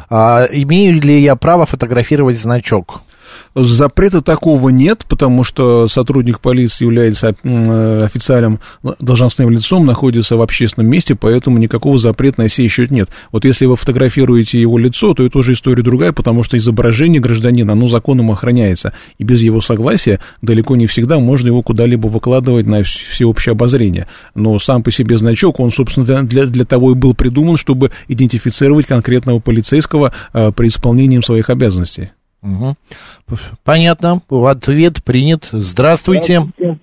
[0.10, 3.02] А, имею ли я право фотографировать значок?
[3.56, 8.60] Запрета такого нет, потому что сотрудник полиции является э, официальным
[9.00, 13.10] должностным лицом, находится в общественном месте, поэтому никакого запрета на сей счет нет.
[13.32, 17.74] Вот если вы фотографируете его лицо, то это уже история другая, потому что изображение гражданина,
[17.74, 22.84] оно законом охраняется, и без его согласия далеко не всегда можно его куда-либо выкладывать на
[22.84, 24.08] всеобщее обозрение.
[24.36, 28.88] Но сам по себе значок, он, собственно, для, для того и был придуман, чтобы идентифицировать
[28.88, 32.12] конкретного полицейского э, при исполнении своих обязанностей.
[32.44, 32.76] Угу.
[33.64, 34.22] Понятно.
[34.30, 35.46] Ответ принят.
[35.52, 36.42] Здравствуйте.
[36.42, 36.80] Здравствуйте.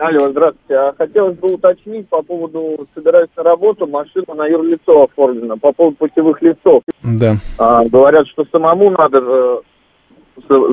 [0.00, 0.74] Алло, здравствуйте.
[0.76, 5.96] А хотелось бы уточнить по поводу, собираюсь на работу, машина на юрлицо оформлена, по поводу
[5.96, 6.82] путевых листов.
[7.02, 7.36] Да.
[7.58, 9.58] А, говорят, что самому надо э,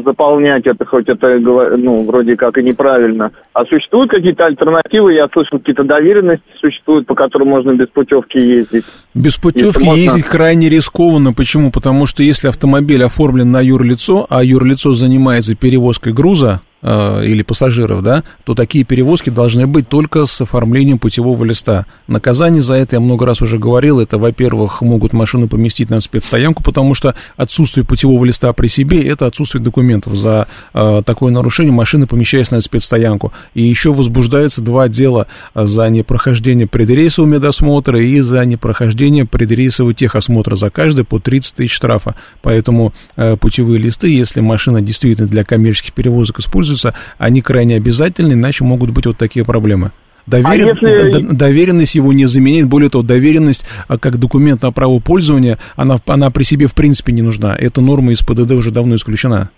[0.04, 3.32] заполнять это, хоть это, ну, вроде как и неправильно.
[3.54, 5.13] А существуют какие-то альтернативы?
[5.13, 8.86] Я слышал, какие-то доверенности существуют, по которым можно без путевки ездить.
[9.13, 10.00] Без путевки можно...
[10.00, 11.34] ездить крайне рискованно.
[11.34, 11.72] Почему?
[11.72, 18.24] Потому что если автомобиль оформлен на юрлицо, а юрлицо занимается перевозкой груза, или пассажиров, да,
[18.44, 21.86] то такие перевозки должны быть только с оформлением путевого листа.
[22.08, 26.63] Наказание за это, я много раз уже говорил, это, во-первых, могут машину поместить на спецстоянку,
[26.63, 30.18] потому что отсутствие путевого листа при себе– это отсутствие документов.
[30.18, 33.34] За э, такое нарушение машина помещается на спецстоянку.
[33.54, 40.56] И еще возбуждается два дела за непрохождение предрейсового медосмотра и за непрохождение предрейсового техосмотра.
[40.56, 42.16] За каждый по 30 тысяч штрафа.
[42.42, 48.34] Поэтому э, путевые листы, если машина действительно для коммерческих перевозок используется, пользуются, они крайне обязательны,
[48.34, 49.91] иначе могут быть вот такие проблемы.
[50.25, 50.67] Доверен...
[50.69, 51.34] А если...
[51.34, 52.67] Доверенность его не заменяет.
[52.67, 57.13] Более того, доверенность а, как документ на право пользования, она, она при себе в принципе
[57.13, 57.56] не нужна.
[57.56, 59.49] Эта норма из ПДД уже давно исключена.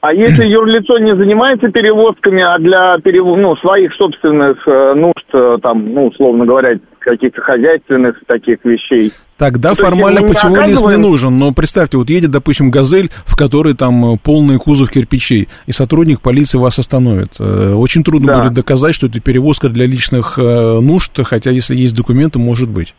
[0.00, 3.24] А если юрлицо не занимается перевозками, а для перев...
[3.24, 9.12] ну, своих собственных э, нужд, э, там, ну, условно говоря, каких-то хозяйственных таких вещей.
[9.38, 13.74] Тогда ну, формально путевой лист не нужен, но представьте, вот едет, допустим, «Газель», в которой
[13.74, 17.40] там э, полный кузов кирпичей, и сотрудник полиции вас остановит.
[17.40, 18.38] Очень трудно да.
[18.40, 22.94] будет доказать, что это перевозка для личных нужд, хотя если есть документы, может быть.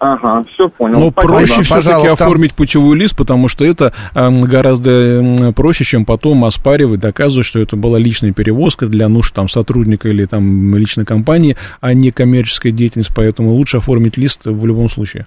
[0.00, 1.00] Ага, все понял.
[1.00, 1.32] Но Спасибо.
[1.32, 7.46] проще все-таки оформить путевой лист, потому что это э, гораздо проще, чем потом оспаривать, доказывать,
[7.46, 12.12] что это была личная перевозка для нужд там, сотрудника или там, личной компании, а не
[12.12, 15.26] коммерческая деятельность, поэтому лучше оформить лист в любом случае.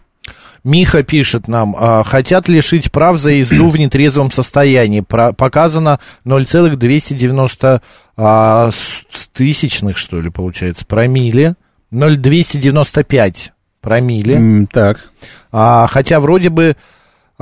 [0.64, 5.02] Миха пишет нам, а, хотят лишить прав за езду в нетрезвом состоянии.
[5.02, 7.82] Про, показано 0,290
[8.16, 8.70] а,
[9.34, 11.56] тысячных, что ли, получается, промилле.
[11.92, 13.52] 0,295
[13.82, 14.36] промилле.
[14.36, 15.00] Mm, так.
[15.52, 16.76] А, хотя вроде бы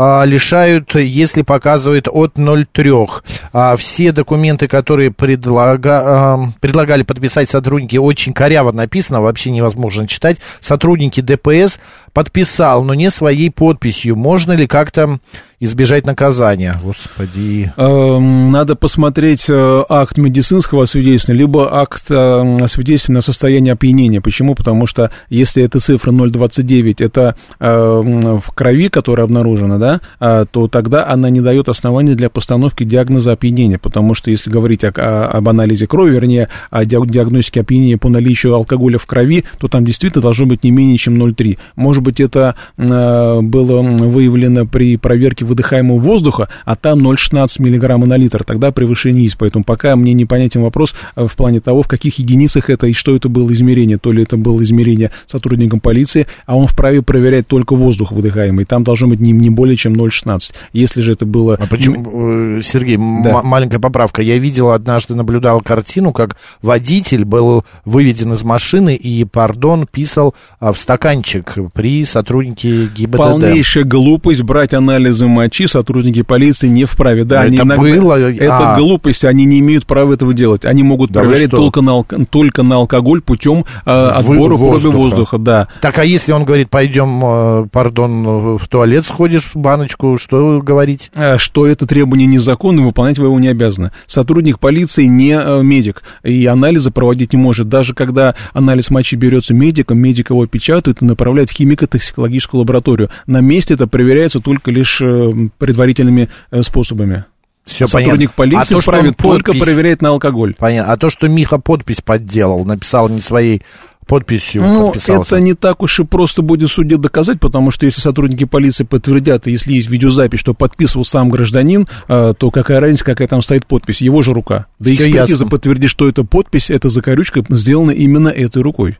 [0.01, 3.09] а, лишают, если показывает от 0,3.
[3.51, 10.37] А, все документы, которые предлага, а, предлагали подписать сотрудники, очень коряво написано, вообще невозможно читать.
[10.61, 11.79] Сотрудники ДПС
[12.13, 14.15] подписал, но не своей подписью.
[14.15, 15.19] Можно ли как-то
[15.59, 16.75] избежать наказания?
[16.81, 17.71] Господи.
[17.75, 24.21] Эм, надо посмотреть э, акт медицинского свидетельства, либо акт э, свидетельства на состояние опьянения.
[24.21, 24.55] Почему?
[24.55, 31.07] Потому что если эта цифра 0,29, это э, в крови, которая обнаружена, да, то тогда
[31.07, 33.77] она не дает основания для постановки диагноза опьянения.
[33.77, 38.55] Потому что если говорить о, о, об анализе крови, вернее, о диагностике опьянения по наличию
[38.55, 41.57] алкоголя в крови, то там действительно должно быть не менее чем 0,3.
[41.75, 48.43] Может быть, это было выявлено при проверке выдыхаемого воздуха, а там 0,16 миллиграмма на литр,
[48.43, 49.37] тогда превышение есть.
[49.37, 53.15] Поэтому пока мне непонятен вопрос э, в плане того, в каких единицах это и что
[53.15, 53.97] это было измерение.
[53.97, 58.65] То ли это было измерение сотрудником полиции, а он вправе проверять только воздух выдыхаемый.
[58.65, 60.53] Там должно быть не, не более чем 0,16.
[60.73, 61.55] Если же это было...
[61.55, 63.41] А почему, э, Сергей, да.
[63.43, 64.21] маленькая поправка.
[64.21, 70.73] Я видел однажды, наблюдал картину, как водитель был выведен из машины и, пардон, писал а,
[70.73, 73.17] в стаканчик при сотруднике ГИБДД.
[73.17, 77.23] Полнейшая глупость брать анализы мочи сотрудники полиции не вправе.
[77.23, 77.75] Да, это иногда...
[77.77, 78.13] было...
[78.15, 78.77] Это а...
[78.77, 80.65] глупость, они не имеют права этого делать.
[80.65, 85.37] Они могут да проверять только на, только на алкоголь путем э, отбора проби воздуха.
[85.37, 85.67] Да.
[85.81, 91.11] Так, а если он говорит, пойдем, э, пардон, в туалет сходишь в баночку, что говорить?
[91.15, 93.91] Э, что это требование незаконно, выполнять вы его не обязаны.
[94.07, 97.69] Сотрудник полиции не э, медик, и анализы проводить не может.
[97.69, 103.09] Даже когда анализ мочи берется медиком, медик его печатает и направляет в химико-токсикологическую лабораторию.
[103.25, 107.25] На месте это проверяется только лишь э, предварительными э, способами.
[107.65, 108.57] Все Сотрудник понятно.
[108.57, 109.61] полиции а то, вправе только подпись...
[109.63, 110.55] проверять на алкоголь.
[110.57, 110.91] Понятно.
[110.91, 113.61] А то, что Миха подпись подделал, написал не своей
[114.09, 118.43] подписью ну, это не так уж и просто будет суде доказать, потому что если сотрудники
[118.43, 123.27] полиции подтвердят, и если есть видеозапись, что подписывал сам гражданин, э, то какая разница, какая
[123.27, 124.65] там стоит подпись, его же рука.
[124.79, 125.47] Да Все экспертиза ясно.
[125.47, 128.97] подтвердит, что это подпись, эта закорючка сделана именно этой рукой.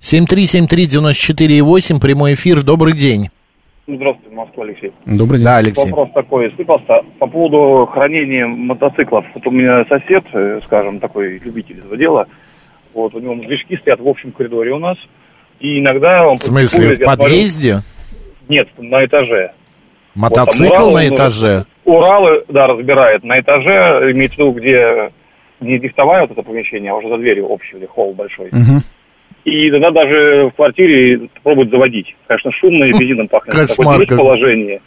[0.00, 3.30] 7373948, прямой эфир, добрый день.
[3.86, 4.92] Здравствуйте, Москва, Алексей.
[5.04, 5.44] Добрый день.
[5.44, 5.90] Да, Алексей.
[5.90, 9.26] Вопрос такой, скажите, пожалуйста, по поводу хранения мотоциклов.
[9.34, 12.26] Вот у меня сосед, э, скажем, такой любитель этого дела,
[12.94, 14.96] вот, у него движки стоят в общем коридоре у нас,
[15.60, 16.36] и иногда он...
[16.36, 17.80] В смысле, в подъезде?
[18.48, 19.52] Нет, на этаже.
[20.14, 21.64] Мотоцикл вот, Урал, на этаже?
[21.84, 23.22] Уралы, да, разбирает.
[23.22, 25.12] На этаже, имеется в виду, где
[25.60, 28.48] не лифтовая вот это помещение, а уже за дверью общий, или холл большой.
[28.48, 28.82] Угу.
[29.44, 32.16] И тогда даже в квартире пробуют заводить.
[32.26, 33.54] Конечно, шумно и бензином пахнет.
[33.54, 34.00] Кошмар.
[34.00, 34.80] Такое положение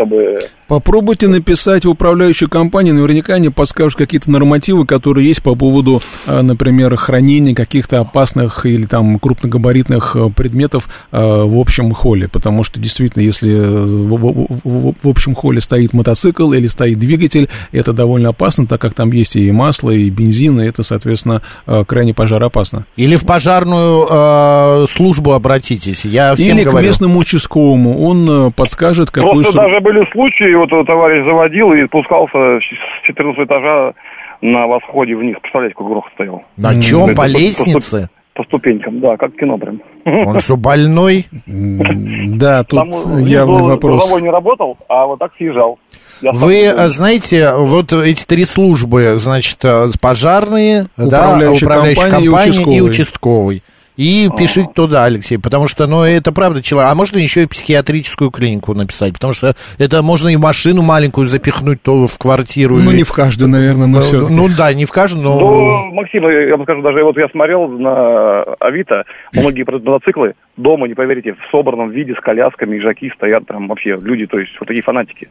[0.00, 0.38] чтобы...
[0.66, 6.42] Попробуйте написать в управляющую компанию, наверняка они подскажут какие-то нормативы, которые есть по поводу, а,
[6.42, 12.78] например, хранения каких-то опасных или там крупногабаритных а, предметов а, в общем холле, потому что
[12.78, 18.28] действительно, если в, в, в, в общем холле стоит мотоцикл или стоит двигатель, это довольно
[18.28, 21.42] опасно, так как там есть и масло, и бензин, и это, соответственно,
[21.86, 22.86] крайне пожароопасно.
[22.96, 26.86] Или в пожарную э, службу обратитесь, я всем Или говорю.
[26.86, 29.42] к местному участковому, он подскажет, какую...
[29.42, 33.92] Просто даже были случаи, вот товарищ заводил и спускался с 14 этажа
[34.40, 35.36] на восходе вниз.
[35.40, 36.42] Представляете, какой грохот стоял.
[36.56, 37.08] На чем?
[37.08, 38.08] По, по лестнице?
[38.34, 39.82] По, ступенькам, да, как кино прям.
[40.04, 41.26] Он что, больной?
[41.46, 42.80] Да, тут
[43.18, 44.04] явный вопрос.
[44.04, 45.78] Головой не работал, а вот так съезжал.
[46.22, 52.76] Вы э, знаете, вот эти три службы, значит, э, пожарные, управляющая, да, участковый.
[52.76, 53.62] И участковый.
[53.96, 54.36] И а.
[54.36, 56.90] пишите туда, Алексей, потому что, ну, это правда человек.
[56.90, 61.82] А можно еще и психиатрическую клинику написать, потому что это можно и машину маленькую запихнуть
[61.82, 62.76] то в квартиру.
[62.76, 62.96] Ну, и...
[62.96, 65.38] не в каждую, наверное, но все Ну, да, не в каждую, но...
[65.38, 70.94] Ну, Максим, я вам скажу, даже вот я смотрел на Авито, многие мотоциклы дома, не
[70.94, 74.82] поверите, в собранном виде, с колясками, ежаки стоят там вообще люди, то есть вот такие
[74.82, 75.28] фанатики.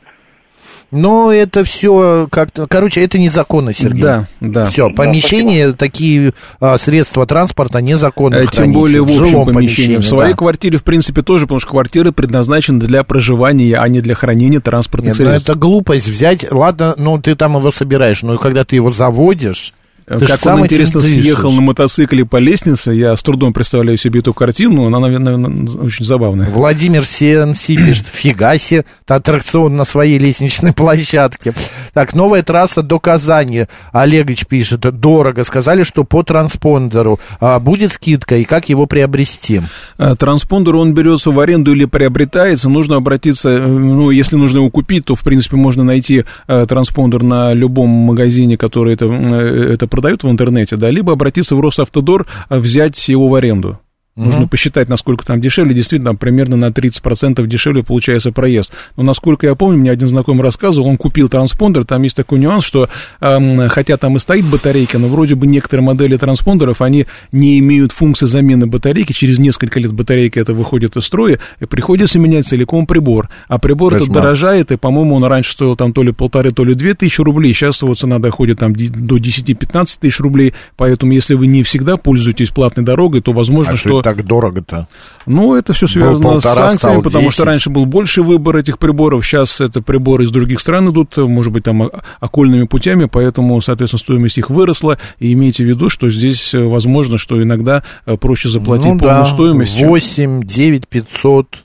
[0.91, 2.67] Но это все как-то...
[2.67, 4.01] Короче, это незаконно, Сергей.
[4.01, 4.69] Да, да.
[4.69, 9.53] Все, помещения, да, такие а, средства транспорта незаконно а, Тем более в, в общем помещении.
[9.53, 9.97] помещении.
[9.97, 10.37] В своей да.
[10.37, 15.13] квартире, в принципе, тоже, потому что квартиры предназначены для проживания, а не для хранения транспортных
[15.13, 15.47] Нет, ну, средств.
[15.47, 16.51] Ну, это глупость взять...
[16.51, 19.73] Ладно, ну, ты там его собираешь, но когда ты его заводишь
[20.17, 24.33] ты как он, интересно, съехал на мотоцикле по лестнице, я с трудом представляю себе эту
[24.33, 25.35] картину, она, наверное,
[25.81, 26.49] очень забавная.
[26.49, 31.53] Владимир Сенси пишет, фига себе, аттракцион на своей лестничной площадке.
[31.93, 33.65] Так, новая трасса до Казани.
[33.91, 35.43] Олегович пишет, дорого.
[35.43, 37.19] Сказали, что по транспондеру.
[37.39, 39.61] А будет скидка и как его приобрести?
[39.97, 42.69] А, транспондер, он берется в аренду или приобретается.
[42.69, 47.23] Нужно обратиться, э, ну, если нужно его купить, то, в принципе, можно найти э, транспондер
[47.23, 52.25] на любом магазине, который это, э, это продают в интернете, да, либо обратиться в Росавтодор,
[52.47, 53.79] а взять его в аренду.
[54.19, 54.49] Нужно угу.
[54.49, 55.73] посчитать, насколько там дешевле.
[55.73, 58.71] Действительно, там примерно на 30% дешевле получается проезд.
[58.97, 62.65] Но, насколько я помню, мне один знакомый рассказывал, он купил транспондер, там есть такой нюанс,
[62.65, 62.89] что
[63.21, 67.93] эм, хотя там и стоит батарейка, но вроде бы некоторые модели транспондеров, они не имеют
[67.93, 69.13] функции замены батарейки.
[69.13, 73.29] Через несколько лет батарейка это выходит из строя, и приходится менять целиком прибор.
[73.47, 76.73] А прибор этот дорожает, и, по-моему, он раньше стоил там то ли полторы, то ли
[76.73, 77.53] две тысячи рублей.
[77.53, 80.53] Сейчас его цена доходит там до 10-15 тысяч рублей.
[80.75, 84.87] Поэтому, если вы не всегда пользуетесь платной дорогой, то возможно, а что так дорого-то?
[85.25, 87.33] Ну, это все связано с санкциями, потому 10.
[87.33, 91.53] что раньше был больше выбор этих приборов, сейчас это приборы из других стран идут, может
[91.53, 96.53] быть, там окольными путями, поэтому, соответственно, стоимость их выросла, и имейте в виду, что здесь
[96.53, 99.25] э, возможно, что иногда э, проще заплатить ну, полную да.
[99.25, 99.81] стоимость.
[99.81, 101.57] 8, 9, 500 а,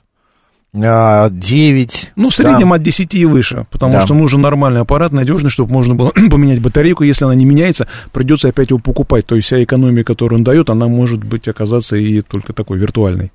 [0.75, 2.11] 9.
[2.15, 4.01] Ну, в среднем от 10 и выше, потому Да.
[4.05, 7.03] что нужен нормальный аппарат, надежный, чтобы можно было поменять батарейку.
[7.03, 9.25] Если она не меняется, придется опять его покупать.
[9.25, 13.31] То есть вся экономия, которую он дает, она может быть оказаться и только такой виртуальной.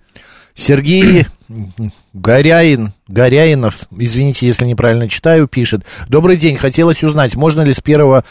[0.54, 1.26] Сергей
[2.12, 5.82] Горяин, Горяинов, извините, если неправильно читаю, пишет.
[6.08, 8.22] Добрый день, хотелось узнать, можно ли с 1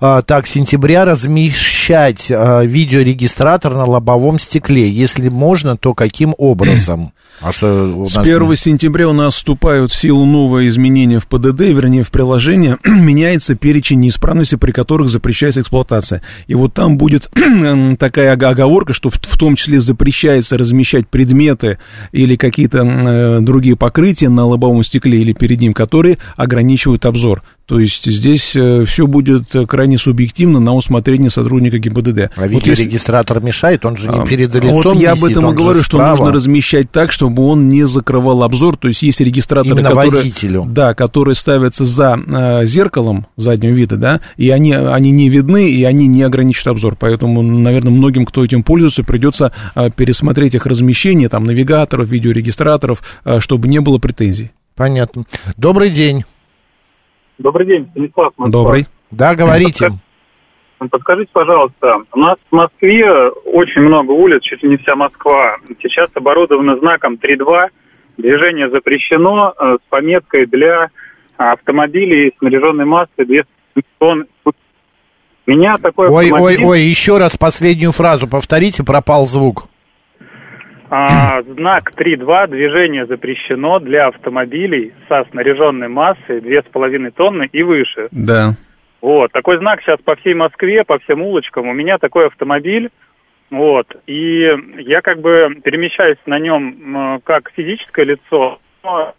[0.00, 4.88] а, так, сентября размещать а, видеорегистратор на лобовом стекле?
[4.90, 7.12] Если можно, то каким образом?
[7.40, 11.26] А что у С нас- 1 сентября у нас вступают в силу новые изменения в
[11.26, 12.78] ПДД, вернее, в приложение.
[12.84, 16.22] Меняется перечень неисправностей, при которых запрещается эксплуатация.
[16.46, 17.30] И вот там будет
[17.98, 21.78] такая оговорка, что в, в том числе запрещается размещать предметы
[22.12, 27.42] или какие-то э, другие покрытия на лобовом стекле или перед ним, которые ограничивают обзор.
[27.66, 32.18] То есть здесь все будет э, крайне субъективно на усмотрение сотрудника ГИБДД.
[32.36, 35.16] А Вот если- видеорегистратор мешает, он же не а, перед а лицом Вот я об
[35.18, 36.10] висит, этом и говорю, что справа.
[36.18, 38.76] нужно размещать так, чтобы он не закрывал обзор.
[38.76, 40.64] То есть есть регистраторы, Именно которые, водителю.
[40.68, 45.84] да, которые ставятся за э, зеркалом заднего вида, да, и они, они не видны, и
[45.84, 46.96] они не ограничивают обзор.
[47.00, 53.40] Поэтому, наверное, многим, кто этим пользуется, придется э, пересмотреть их размещение, там, навигаторов, видеорегистраторов, э,
[53.40, 54.50] чтобы не было претензий.
[54.76, 55.24] Понятно.
[55.56, 56.24] Добрый день.
[57.38, 58.32] Добрый день, Станислав.
[58.36, 58.62] Москва.
[58.62, 58.86] Добрый.
[59.10, 59.90] Да, говорите.
[60.90, 65.56] Подскажите, пожалуйста, у нас в Москве очень много улиц, чуть ли не вся Москва.
[65.82, 67.68] Сейчас оборудованы знаком 3.2.
[68.18, 70.90] Движение запрещено э, с пометкой для
[71.36, 73.46] автомобилей, снаряженной массой 200
[73.98, 74.26] тонн.
[75.46, 79.68] Меня такой Ой, ой, автомобиль, ой, еще раз последнюю фразу повторите, пропал звук.
[80.96, 88.06] А, знак 3.2, движение запрещено для автомобилей со снаряженной массой 2,5 тонны и выше.
[88.12, 88.54] Да.
[89.00, 91.66] Вот, такой знак сейчас по всей Москве, по всем улочкам.
[91.68, 92.90] У меня такой автомобиль,
[93.50, 94.46] вот, и
[94.78, 99.12] я как бы перемещаюсь на нем как физическое лицо, но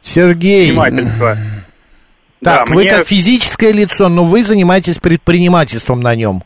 [0.00, 1.36] Сергей, предпринимательство.
[2.42, 6.42] так, Да, вы мне- как физическое лицо, но вы занимаетесь предпринимательством на нем.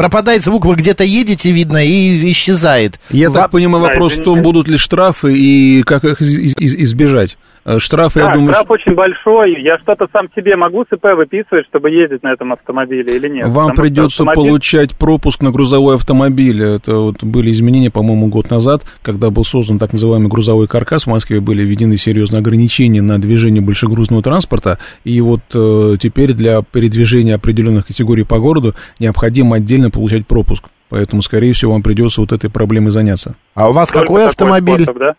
[0.00, 2.98] Пропадает звук, вы где-то едете, видно, и исчезает.
[3.10, 6.56] Я Ва- так понимаю, Да, вопрос в том, будут ли штрафы и как их из-
[6.56, 7.36] из- избежать.
[7.70, 9.62] Э, Штрафы, Да, я думаю, штраф очень большой.
[9.62, 13.46] Я что-то сам себе могу с ИП выписывать, чтобы ездить на этом автомобиле или нет?
[13.48, 16.62] Вам Потому придется автомобиль- получать пропуск на грузовой автомобиль.
[16.62, 21.04] Это вот были изменения, по-моему, год назад, когда был создан так называемый грузовой каркас.
[21.04, 24.78] В Москве были введены серьезные ограничения на движение большегрузного транспорта.
[25.04, 30.64] И вот э, теперь для передвижения определенных категорий по городу необходимо отдельно получать пропуск.
[30.88, 33.36] Поэтому, скорее всего, вам придется вот этой проблемой заняться.
[33.54, 34.82] А у вас Только какой автомобиль?
[34.82, 35.14] способ, да?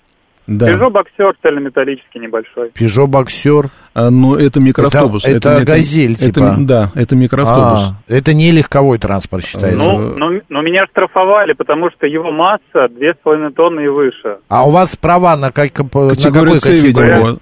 [0.58, 0.70] Да.
[0.70, 2.70] Peugeot боксер цельнометаллический небольшой.
[2.74, 3.70] Пежо Боксер.
[3.94, 5.26] А, но это микроавтобус.
[5.26, 6.56] Это- это «Газель», это- типа?
[6.60, 7.82] Да, это микроавтобус.
[7.90, 9.78] А, это не легковой транспорт считается.
[9.78, 14.38] Ну, но, но меня штрафовали, потому что его масса 2,5 тонны и выше.
[14.48, 17.38] А у вас права на, как, на какой категории?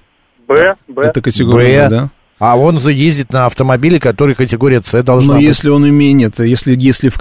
[0.47, 1.01] Б, Б.
[1.03, 1.89] Это категория, Б.
[1.89, 2.09] да.
[2.39, 5.47] А он заездит на автомобиле, который категория С должна Но быть.
[5.47, 7.17] если он имеет, нет, если, если, в,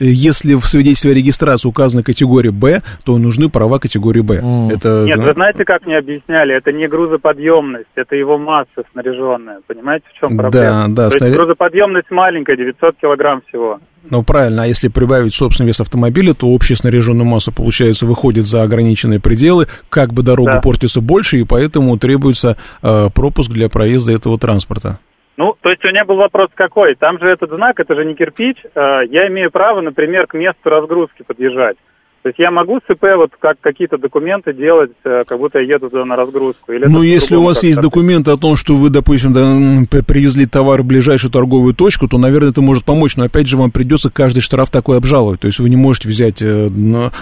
[0.00, 4.36] если в свидетельстве о регистрации указана категория Б, то нужны права категории Б.
[4.72, 6.54] Это, Нет, ну, вы знаете, как мне объясняли?
[6.54, 9.60] Это не грузоподъемность, это его масса снаряженная.
[9.66, 10.88] Понимаете, в чем Да, проблема?
[10.90, 13.80] да, То есть снаря- грузоподъемность маленькая, 900 килограмм всего.
[14.10, 18.62] Ну, правильно, а если прибавить собственный вес автомобиля, то общая снаряженная масса, получается, выходит за
[18.62, 20.60] ограниченные пределы, как бы дорога Да.
[20.60, 24.98] портится больше, и поэтому требуется э, пропуск для проезда этого транспорта.
[25.36, 26.94] Ну, то есть у меня был вопрос какой?
[26.94, 28.56] Там же этот знак, это же не кирпич.
[28.74, 31.76] Э, Я имею право, например, к месту разгрузки подъезжать.
[32.24, 35.74] То есть я могу с ИП вот как какие-то документы делать, э, как будто я
[35.74, 36.72] еду туда на разгрузку?
[36.72, 40.80] Или Ну, если у вас есть документы о том, что вы, допустим, да, привезли товар
[40.80, 44.40] в ближайшую торговую точку, то, наверное, это может помочь, но, опять же, вам придется каждый
[44.40, 45.40] штраф такой обжаловать.
[45.40, 46.68] То есть вы не можете взять э,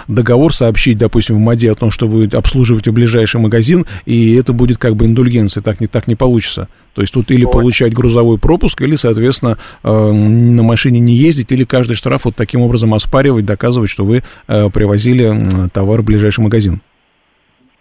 [0.07, 4.77] договор, сообщить, допустим, в МАДе о том, что вы обслуживаете ближайший магазин, и это будет
[4.77, 6.69] как бы индульгенция, так не, так не получится.
[6.93, 11.63] То есть тут или получать грузовой пропуск, или, соответственно, э, на машине не ездить, или
[11.63, 16.81] каждый штраф вот таким образом оспаривать, доказывать, что вы э, привозили товар в ближайший магазин.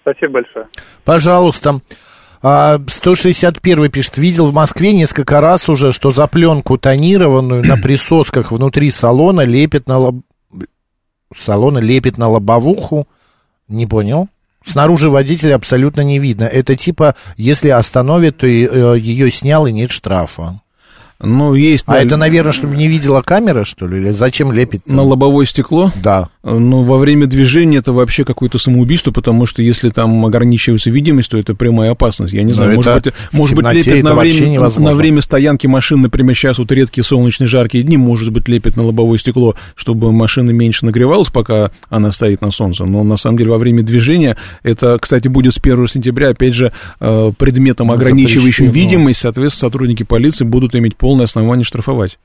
[0.01, 0.67] Спасибо большое.
[1.05, 1.81] Пожалуйста.
[2.45, 8.51] А, 161 пишет, видел в Москве несколько раз уже, что за пленку тонированную на присосках
[8.51, 10.17] внутри салона лепит на лоб...
[11.37, 13.07] салона лепит на лобовуху.
[13.69, 14.29] Не понял?
[14.65, 16.45] Снаружи водителя абсолютно не видно.
[16.45, 20.61] Это типа, если остановит, то э, ее снял и нет штрафа.
[21.21, 21.85] Ну, есть...
[21.87, 23.99] А да, это, наверное, чтобы не видела камера, что ли?
[23.99, 24.87] Или зачем лепит?
[24.87, 25.93] На лобовое стекло?
[26.03, 26.29] Да.
[26.43, 31.39] Но во время движения это вообще какое-то самоубийство, потому что если там ограничивается видимость, то
[31.39, 32.35] это прямая опасность.
[32.35, 36.01] Я не знаю, Но может быть, может быть это на время, на время стоянки машин,
[36.01, 40.51] например, сейчас вот редкие солнечные жаркие дни, может быть, лепит на лобовое стекло, чтобы машина
[40.51, 42.87] меньше нагревалась, пока она стоит на солнце.
[42.87, 46.73] Но на самом деле во время движения, это, кстати, будет с 1 сентября, опять же,
[46.99, 52.19] э, предметом Ну, ограничивающим видимость, соответственно, сотрудники полиции будут иметь полное основание штрафовать.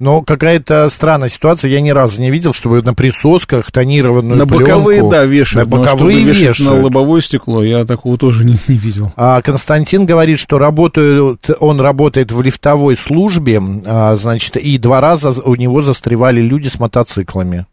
[0.00, 1.70] Но какая-то странная ситуация.
[1.70, 5.68] Я ни разу не видел, чтобы на присосках тонированную на боковые, пленку- да, вешают.
[5.68, 6.72] На но боковые вешать вешают.
[6.72, 9.12] на лобовое стекло, я такого тоже не, не видел.
[9.16, 15.32] А Константин говорит, что работают, он работает в лифтовой службе, а, значит, и два раза
[15.42, 17.66] у него застревали люди с мотоциклами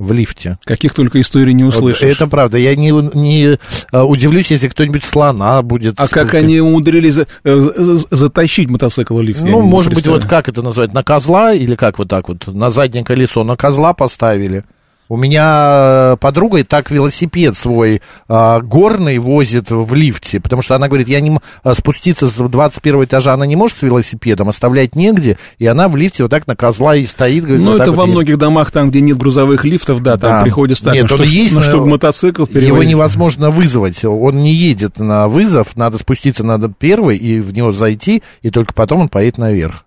[0.00, 0.58] в лифте.
[0.64, 2.02] Каких только историй не услышишь.
[2.02, 2.56] Это правда.
[2.58, 3.58] Я не, не
[3.92, 5.94] а, удивлюсь, если кто-нибудь слона будет.
[5.98, 9.42] А как они умудрились за- э, за- за- затащить мотоцикл в лифт?
[9.42, 10.94] Ну, может быть, вот как это назвать?
[10.94, 12.46] На козла или как вот так вот?
[12.46, 14.64] На заднее колесо на козла поставили.
[15.10, 20.76] У меня э, подруга и так велосипед свой а, горный возит в лифте, потому что
[20.76, 24.94] она говорит, я не а, спуститься с 21 этажа, она не может с велосипедом, оставлять
[24.94, 27.44] негде, и она в лифте вот так на козла и стоит.
[27.44, 28.14] говорит, Ну, вот это во вот едет.
[28.14, 30.42] многих домах, там, где нет грузовых лифтов, да, там Да.
[30.44, 32.90] приходится так, Нет, ну, он чтоб- есть, ну, чтобы мотоцикл Его перевозить.
[32.90, 38.22] невозможно вызвать, он не едет на вызов, надо спуститься, надо первый и в него зайти,
[38.42, 39.86] и только потом он поедет наверх.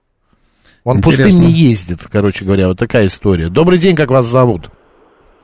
[0.84, 1.24] Он Интересно.
[1.24, 3.48] пустым не ездит, короче говоря, вот такая история.
[3.48, 4.70] Добрый день, как вас зовут?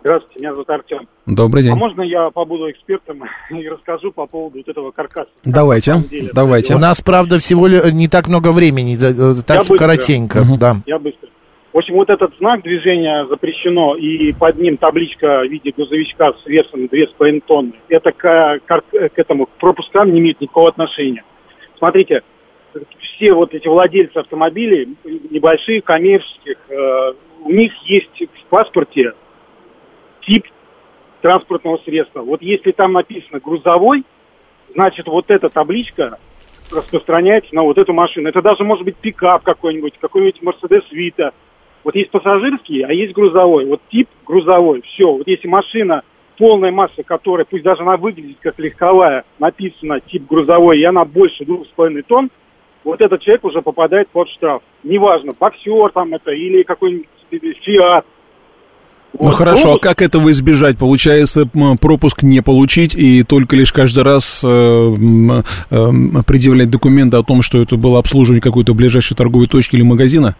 [0.01, 1.07] Здравствуйте, меня зовут Артем.
[1.25, 1.73] Добрый день.
[1.73, 3.21] А можно я побуду экспертом
[3.51, 5.29] и расскажу по поводу вот этого каркаса?
[5.43, 6.75] Давайте, деле, давайте.
[6.75, 9.77] У нас, правда, всего ли не так много времени, э, так Я что быстро.
[9.77, 10.75] коротенько, да.
[10.85, 11.27] Я быстро.
[11.73, 16.45] В общем, вот этот знак движения запрещено, и под ним табличка в виде грузовичка с
[16.47, 17.73] весом 2,5 тонны.
[17.89, 21.23] Это к, к- к этому к пропускам не имеет никакого отношения.
[21.77, 22.21] Смотрите,
[22.99, 24.95] все вот эти владельцы автомобилей,
[25.29, 29.11] небольшие, коммерческих, э, у них есть в паспорте
[30.29, 30.45] тип
[31.21, 32.21] транспортного средства.
[32.21, 34.03] Вот если там написано грузовой,
[34.73, 36.19] значит вот эта табличка
[36.71, 38.29] распространяется на вот эту машину.
[38.29, 41.31] Это даже может быть пикап какой-нибудь, какой-нибудь Мерседес Вита.
[41.83, 43.65] Вот есть пассажирский, а есть грузовой.
[43.65, 44.81] Вот тип грузовой.
[44.81, 45.11] Все.
[45.11, 46.03] Вот если машина
[46.37, 51.43] полная масса которой, пусть даже она выглядит как легковая, написано тип грузовой, и она больше
[51.43, 52.29] двух с половиной тонн,
[52.83, 54.61] вот этот человек уже попадает под штраф.
[54.83, 57.07] Неважно, боксер там это или какой-нибудь
[57.63, 58.05] фиат.
[59.17, 59.35] Ну Вот.
[59.35, 60.77] хорошо, а Пропуск- как этого избежать?
[60.77, 61.49] Получается,
[61.81, 65.87] пропуск не получить и только лишь каждый раз э, э,
[66.27, 70.35] предъявлять документы о том, что это было обслуживание какой-то ближайшей торговой точки или магазина?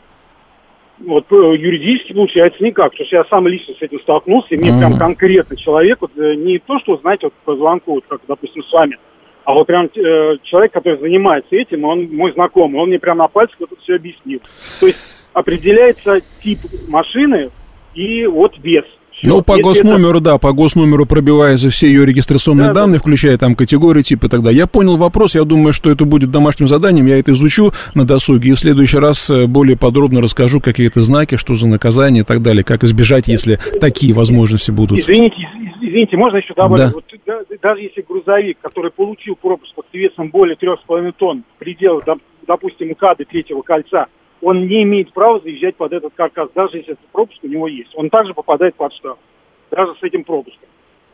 [0.99, 4.69] Вот э, юридически получается никак, потому что я сам лично с этим столкнулся, и мне
[4.69, 4.79] Ага.
[4.79, 8.63] прям конкретно человек, вот, э, не то, что, знаете, вот по звонку, вот как, допустим,
[8.63, 8.97] с вами,
[9.45, 9.89] а вот прям э,
[10.43, 13.95] человек, который занимается этим, он мой знакомый, он мне прям на пальцах вот это все
[13.95, 14.41] объяснил.
[14.79, 14.99] То есть
[15.33, 17.49] определяется тип машины
[17.95, 18.85] и вот вес.
[19.21, 22.81] Ну, по Если это- госномеру, да, по госномеру пробиваются все ее регистрационные Да, да.
[22.81, 24.59] данные, включая там категории, типа и так далее.
[24.59, 28.51] Я понял вопрос, я думаю, что это будет домашним заданием, я это изучу на досуге,
[28.51, 32.25] и в следующий раз э, более подробно расскажу, какие это знаки, что за наказание и
[32.25, 34.97] так далее, как избежать, если такие возможности будут.
[34.99, 36.77] Извините, из- извините, можно еще добавить?
[36.77, 36.91] Да.
[36.93, 42.05] Вот, да- даже если грузовик, который получил пропуск с весом более 3,5 тонн в пределах,
[42.07, 44.05] доп- допустим, МКАДа третьего кольца,
[44.41, 47.91] он не имеет права заезжать под этот каркас, даже если этот пропуск у него есть.
[47.95, 49.17] Он также попадает под штраф,
[49.71, 50.67] даже с этим пропуском.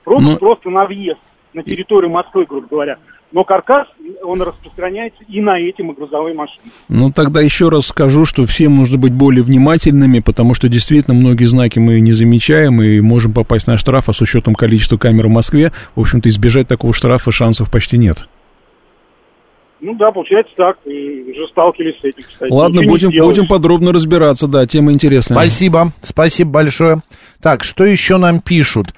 [0.03, 1.19] Пропуск Ну- просто на въезд
[1.53, 2.97] на территорию Москвы, грубо говоря.
[3.31, 3.87] Но каркас,
[4.23, 6.71] он распространяется и на эти грузовые машины.
[6.87, 11.45] Ну, тогда еще раз скажу, что всем нужно быть более внимательными, потому что действительно многие
[11.45, 15.31] знаки мы не замечаем и можем попасть на штраф, а с учетом количества камер в
[15.31, 18.27] Москве, в общем-то, избежать такого штрафа шансов почти нет.
[19.81, 20.77] Ну да, получается так.
[20.85, 22.51] И уже сталкивались с этим, кстати.
[22.51, 25.35] Ладно, Ничего будем, будем подробно разбираться, да, тема интересная.
[25.35, 27.01] Спасибо, спасибо большое.
[27.41, 28.93] Так, что еще нам пишут?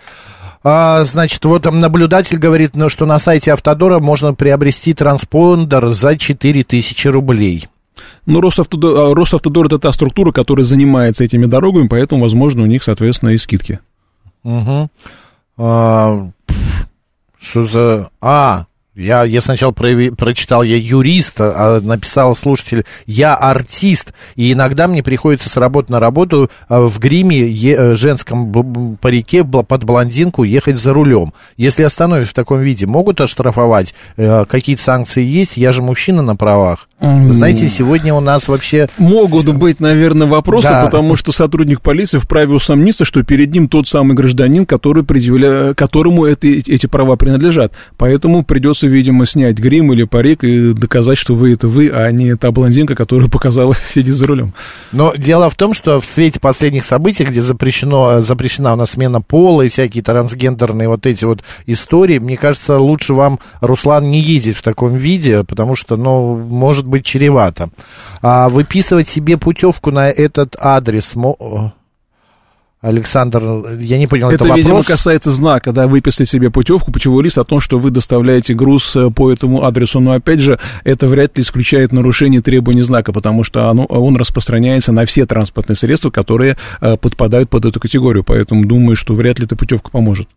[0.63, 6.17] А, значит, вот там наблюдатель говорит, ну, что на сайте Автодора можно приобрести транспондер за
[6.17, 7.67] 4000 рублей.
[8.25, 12.83] Ну, Росавтодор, а, Росавтодор это та структура, которая занимается этими дорогами, поэтому, возможно, у них,
[12.83, 13.79] соответственно, и скидки.
[14.43, 14.89] Угу.
[15.57, 16.29] А,
[17.39, 18.09] что за...
[18.21, 18.66] А,
[18.97, 25.03] я, я сначала прояви- прочитал, я юрист, а написал слушатель, я артист, и иногда мне
[25.03, 30.77] приходится с работы на работу а, в гриме е- э, женском парике под блондинку ехать
[30.79, 31.33] за рулем.
[31.57, 33.93] Если остановишь в таком виде, могут оштрафовать?
[34.17, 35.57] Э, Какие-то санкции есть?
[35.57, 36.89] Я же мужчина на правах.
[36.99, 38.87] Знаете, сегодня у нас вообще...
[38.97, 40.85] Могут быть, наверное, вопросы, Да.
[40.85, 45.75] потому что сотрудник полиции вправе усомниться, что перед ним тот самый гражданин, который предъявля...
[45.75, 47.71] которому это, эти права принадлежат.
[47.97, 52.11] Поэтому придется просто, видимо, снять грим или парик и доказать, что вы это вы, а
[52.11, 54.53] не та блондинка, которая показала сидя за рулем.
[54.91, 59.21] Но дело в том, что в свете последних событий, где запрещено, запрещена у нас смена
[59.21, 64.57] пола и всякие трансгендерные вот эти вот истории, мне кажется, лучше вам, Руслан, не ездить
[64.57, 67.69] в таком виде, потому что, ну, может быть чревато.
[68.21, 71.15] А выписывать себе путевку на этот адрес...
[72.87, 73.41] Александр,
[73.79, 74.57] я не понял, это, это вопрос?
[74.57, 78.95] видимо, касается знака, да, выписать себе путевку, путевой лист о том, что вы доставляете груз
[78.95, 83.43] э, по этому адресу, но, опять же, это вряд ли исключает нарушение требований знака, потому
[83.43, 88.65] что оно, он распространяется на все транспортные средства, которые э, подпадают под эту категорию, поэтому
[88.65, 90.29] думаю, что вряд ли эта путевка поможет.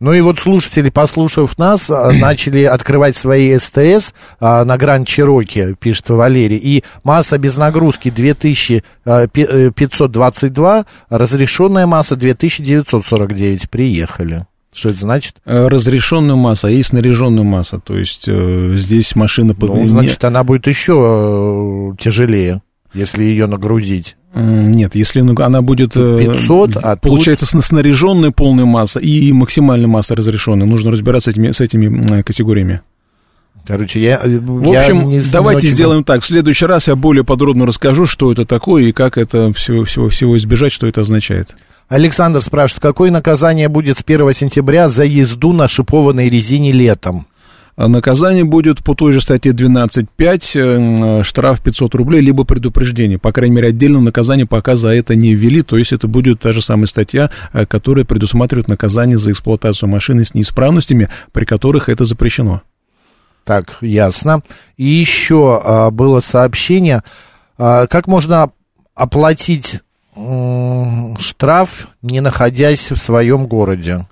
[0.00, 5.74] Ну и вот слушатели, послушав нас, а, начали открывать свои СТС а, на Гранд Чироки,
[5.78, 14.46] пишет Валерий, и масса без нагрузки 2522, а, разрешенная масса 2949, приехали.
[14.74, 15.36] Что это значит?
[15.44, 17.80] Э, разрешенную массу, а есть снаряженную массу.
[17.80, 19.54] То есть э, здесь машина...
[19.56, 22.60] Ну, значит, она будет еще э, тяжелее,
[22.92, 24.16] если ее нагрузить.
[24.34, 25.92] Нет, если она будет...
[25.92, 27.64] 500, э, а Получается, тут...
[27.64, 30.66] снаряженная полная масса и максимальная масса разрешенная.
[30.66, 32.80] Нужно разбираться с этими, с этими категориями.
[33.66, 34.20] Короче, я...
[34.22, 36.22] В общем, не, давайте не сделаем так.
[36.22, 40.08] В следующий раз я более подробно расскажу, что это такое и как это всего, всего,
[40.10, 41.54] всего избежать, что это означает.
[41.88, 47.26] Александр спрашивает, какое наказание будет с 1 сентября за езду на шипованной резине летом?
[47.76, 53.18] А наказание будет по той же статье 12.5, э, штраф 500 рублей, либо предупреждение.
[53.18, 56.52] По крайней мере, отдельного наказания пока за это не ввели, то есть это будет та
[56.52, 62.04] же самая статья, э, которая предусматривает наказание за эксплуатацию машины с неисправностями, при которых это
[62.04, 62.62] запрещено.
[63.44, 64.42] Так, ясно.
[64.76, 67.02] И еще а, было сообщение,
[67.58, 68.52] а, как можно
[68.94, 69.80] оплатить
[70.16, 74.06] м, штраф, не находясь в своем городе?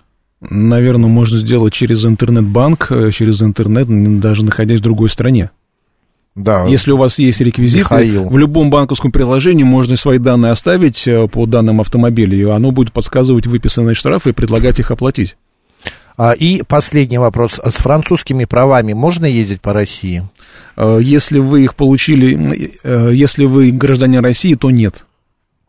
[0.51, 3.86] Наверное, можно сделать через интернет-банк, э, через интернет,
[4.20, 5.51] даже находясь в другой стране.
[6.34, 6.64] Да.
[6.66, 8.28] Если у вас есть реквизиты, Михаил.
[8.28, 12.93] в любом банковском приложении можно свои данные оставить э, по данным автомобиля, и оно будет
[12.93, 15.36] подсказывать выписанные штрафы и предлагать их оплатить.
[16.16, 17.61] А, и последний вопрос.
[17.62, 20.22] С французскими правами можно ездить по России?
[20.76, 22.78] Э, если вы их получили,
[23.14, 25.05] если вы гражданин России, то нет.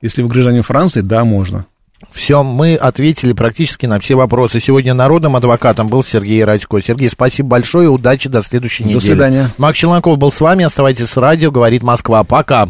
[0.01, 1.65] Если вы гражданин Франции, да, можно.
[2.14, 4.59] Все, мы ответили практически на все вопросы.
[4.59, 6.82] Сегодня народным адвокатом был Сергей Радько.
[6.82, 8.99] Сергей, спасибо большое, удачи, до следующей недели.
[8.99, 9.49] До свидания.
[9.57, 12.24] Макс Челноков был с вами, оставайтесь с радио, говорит Москва.
[12.24, 12.70] Пока.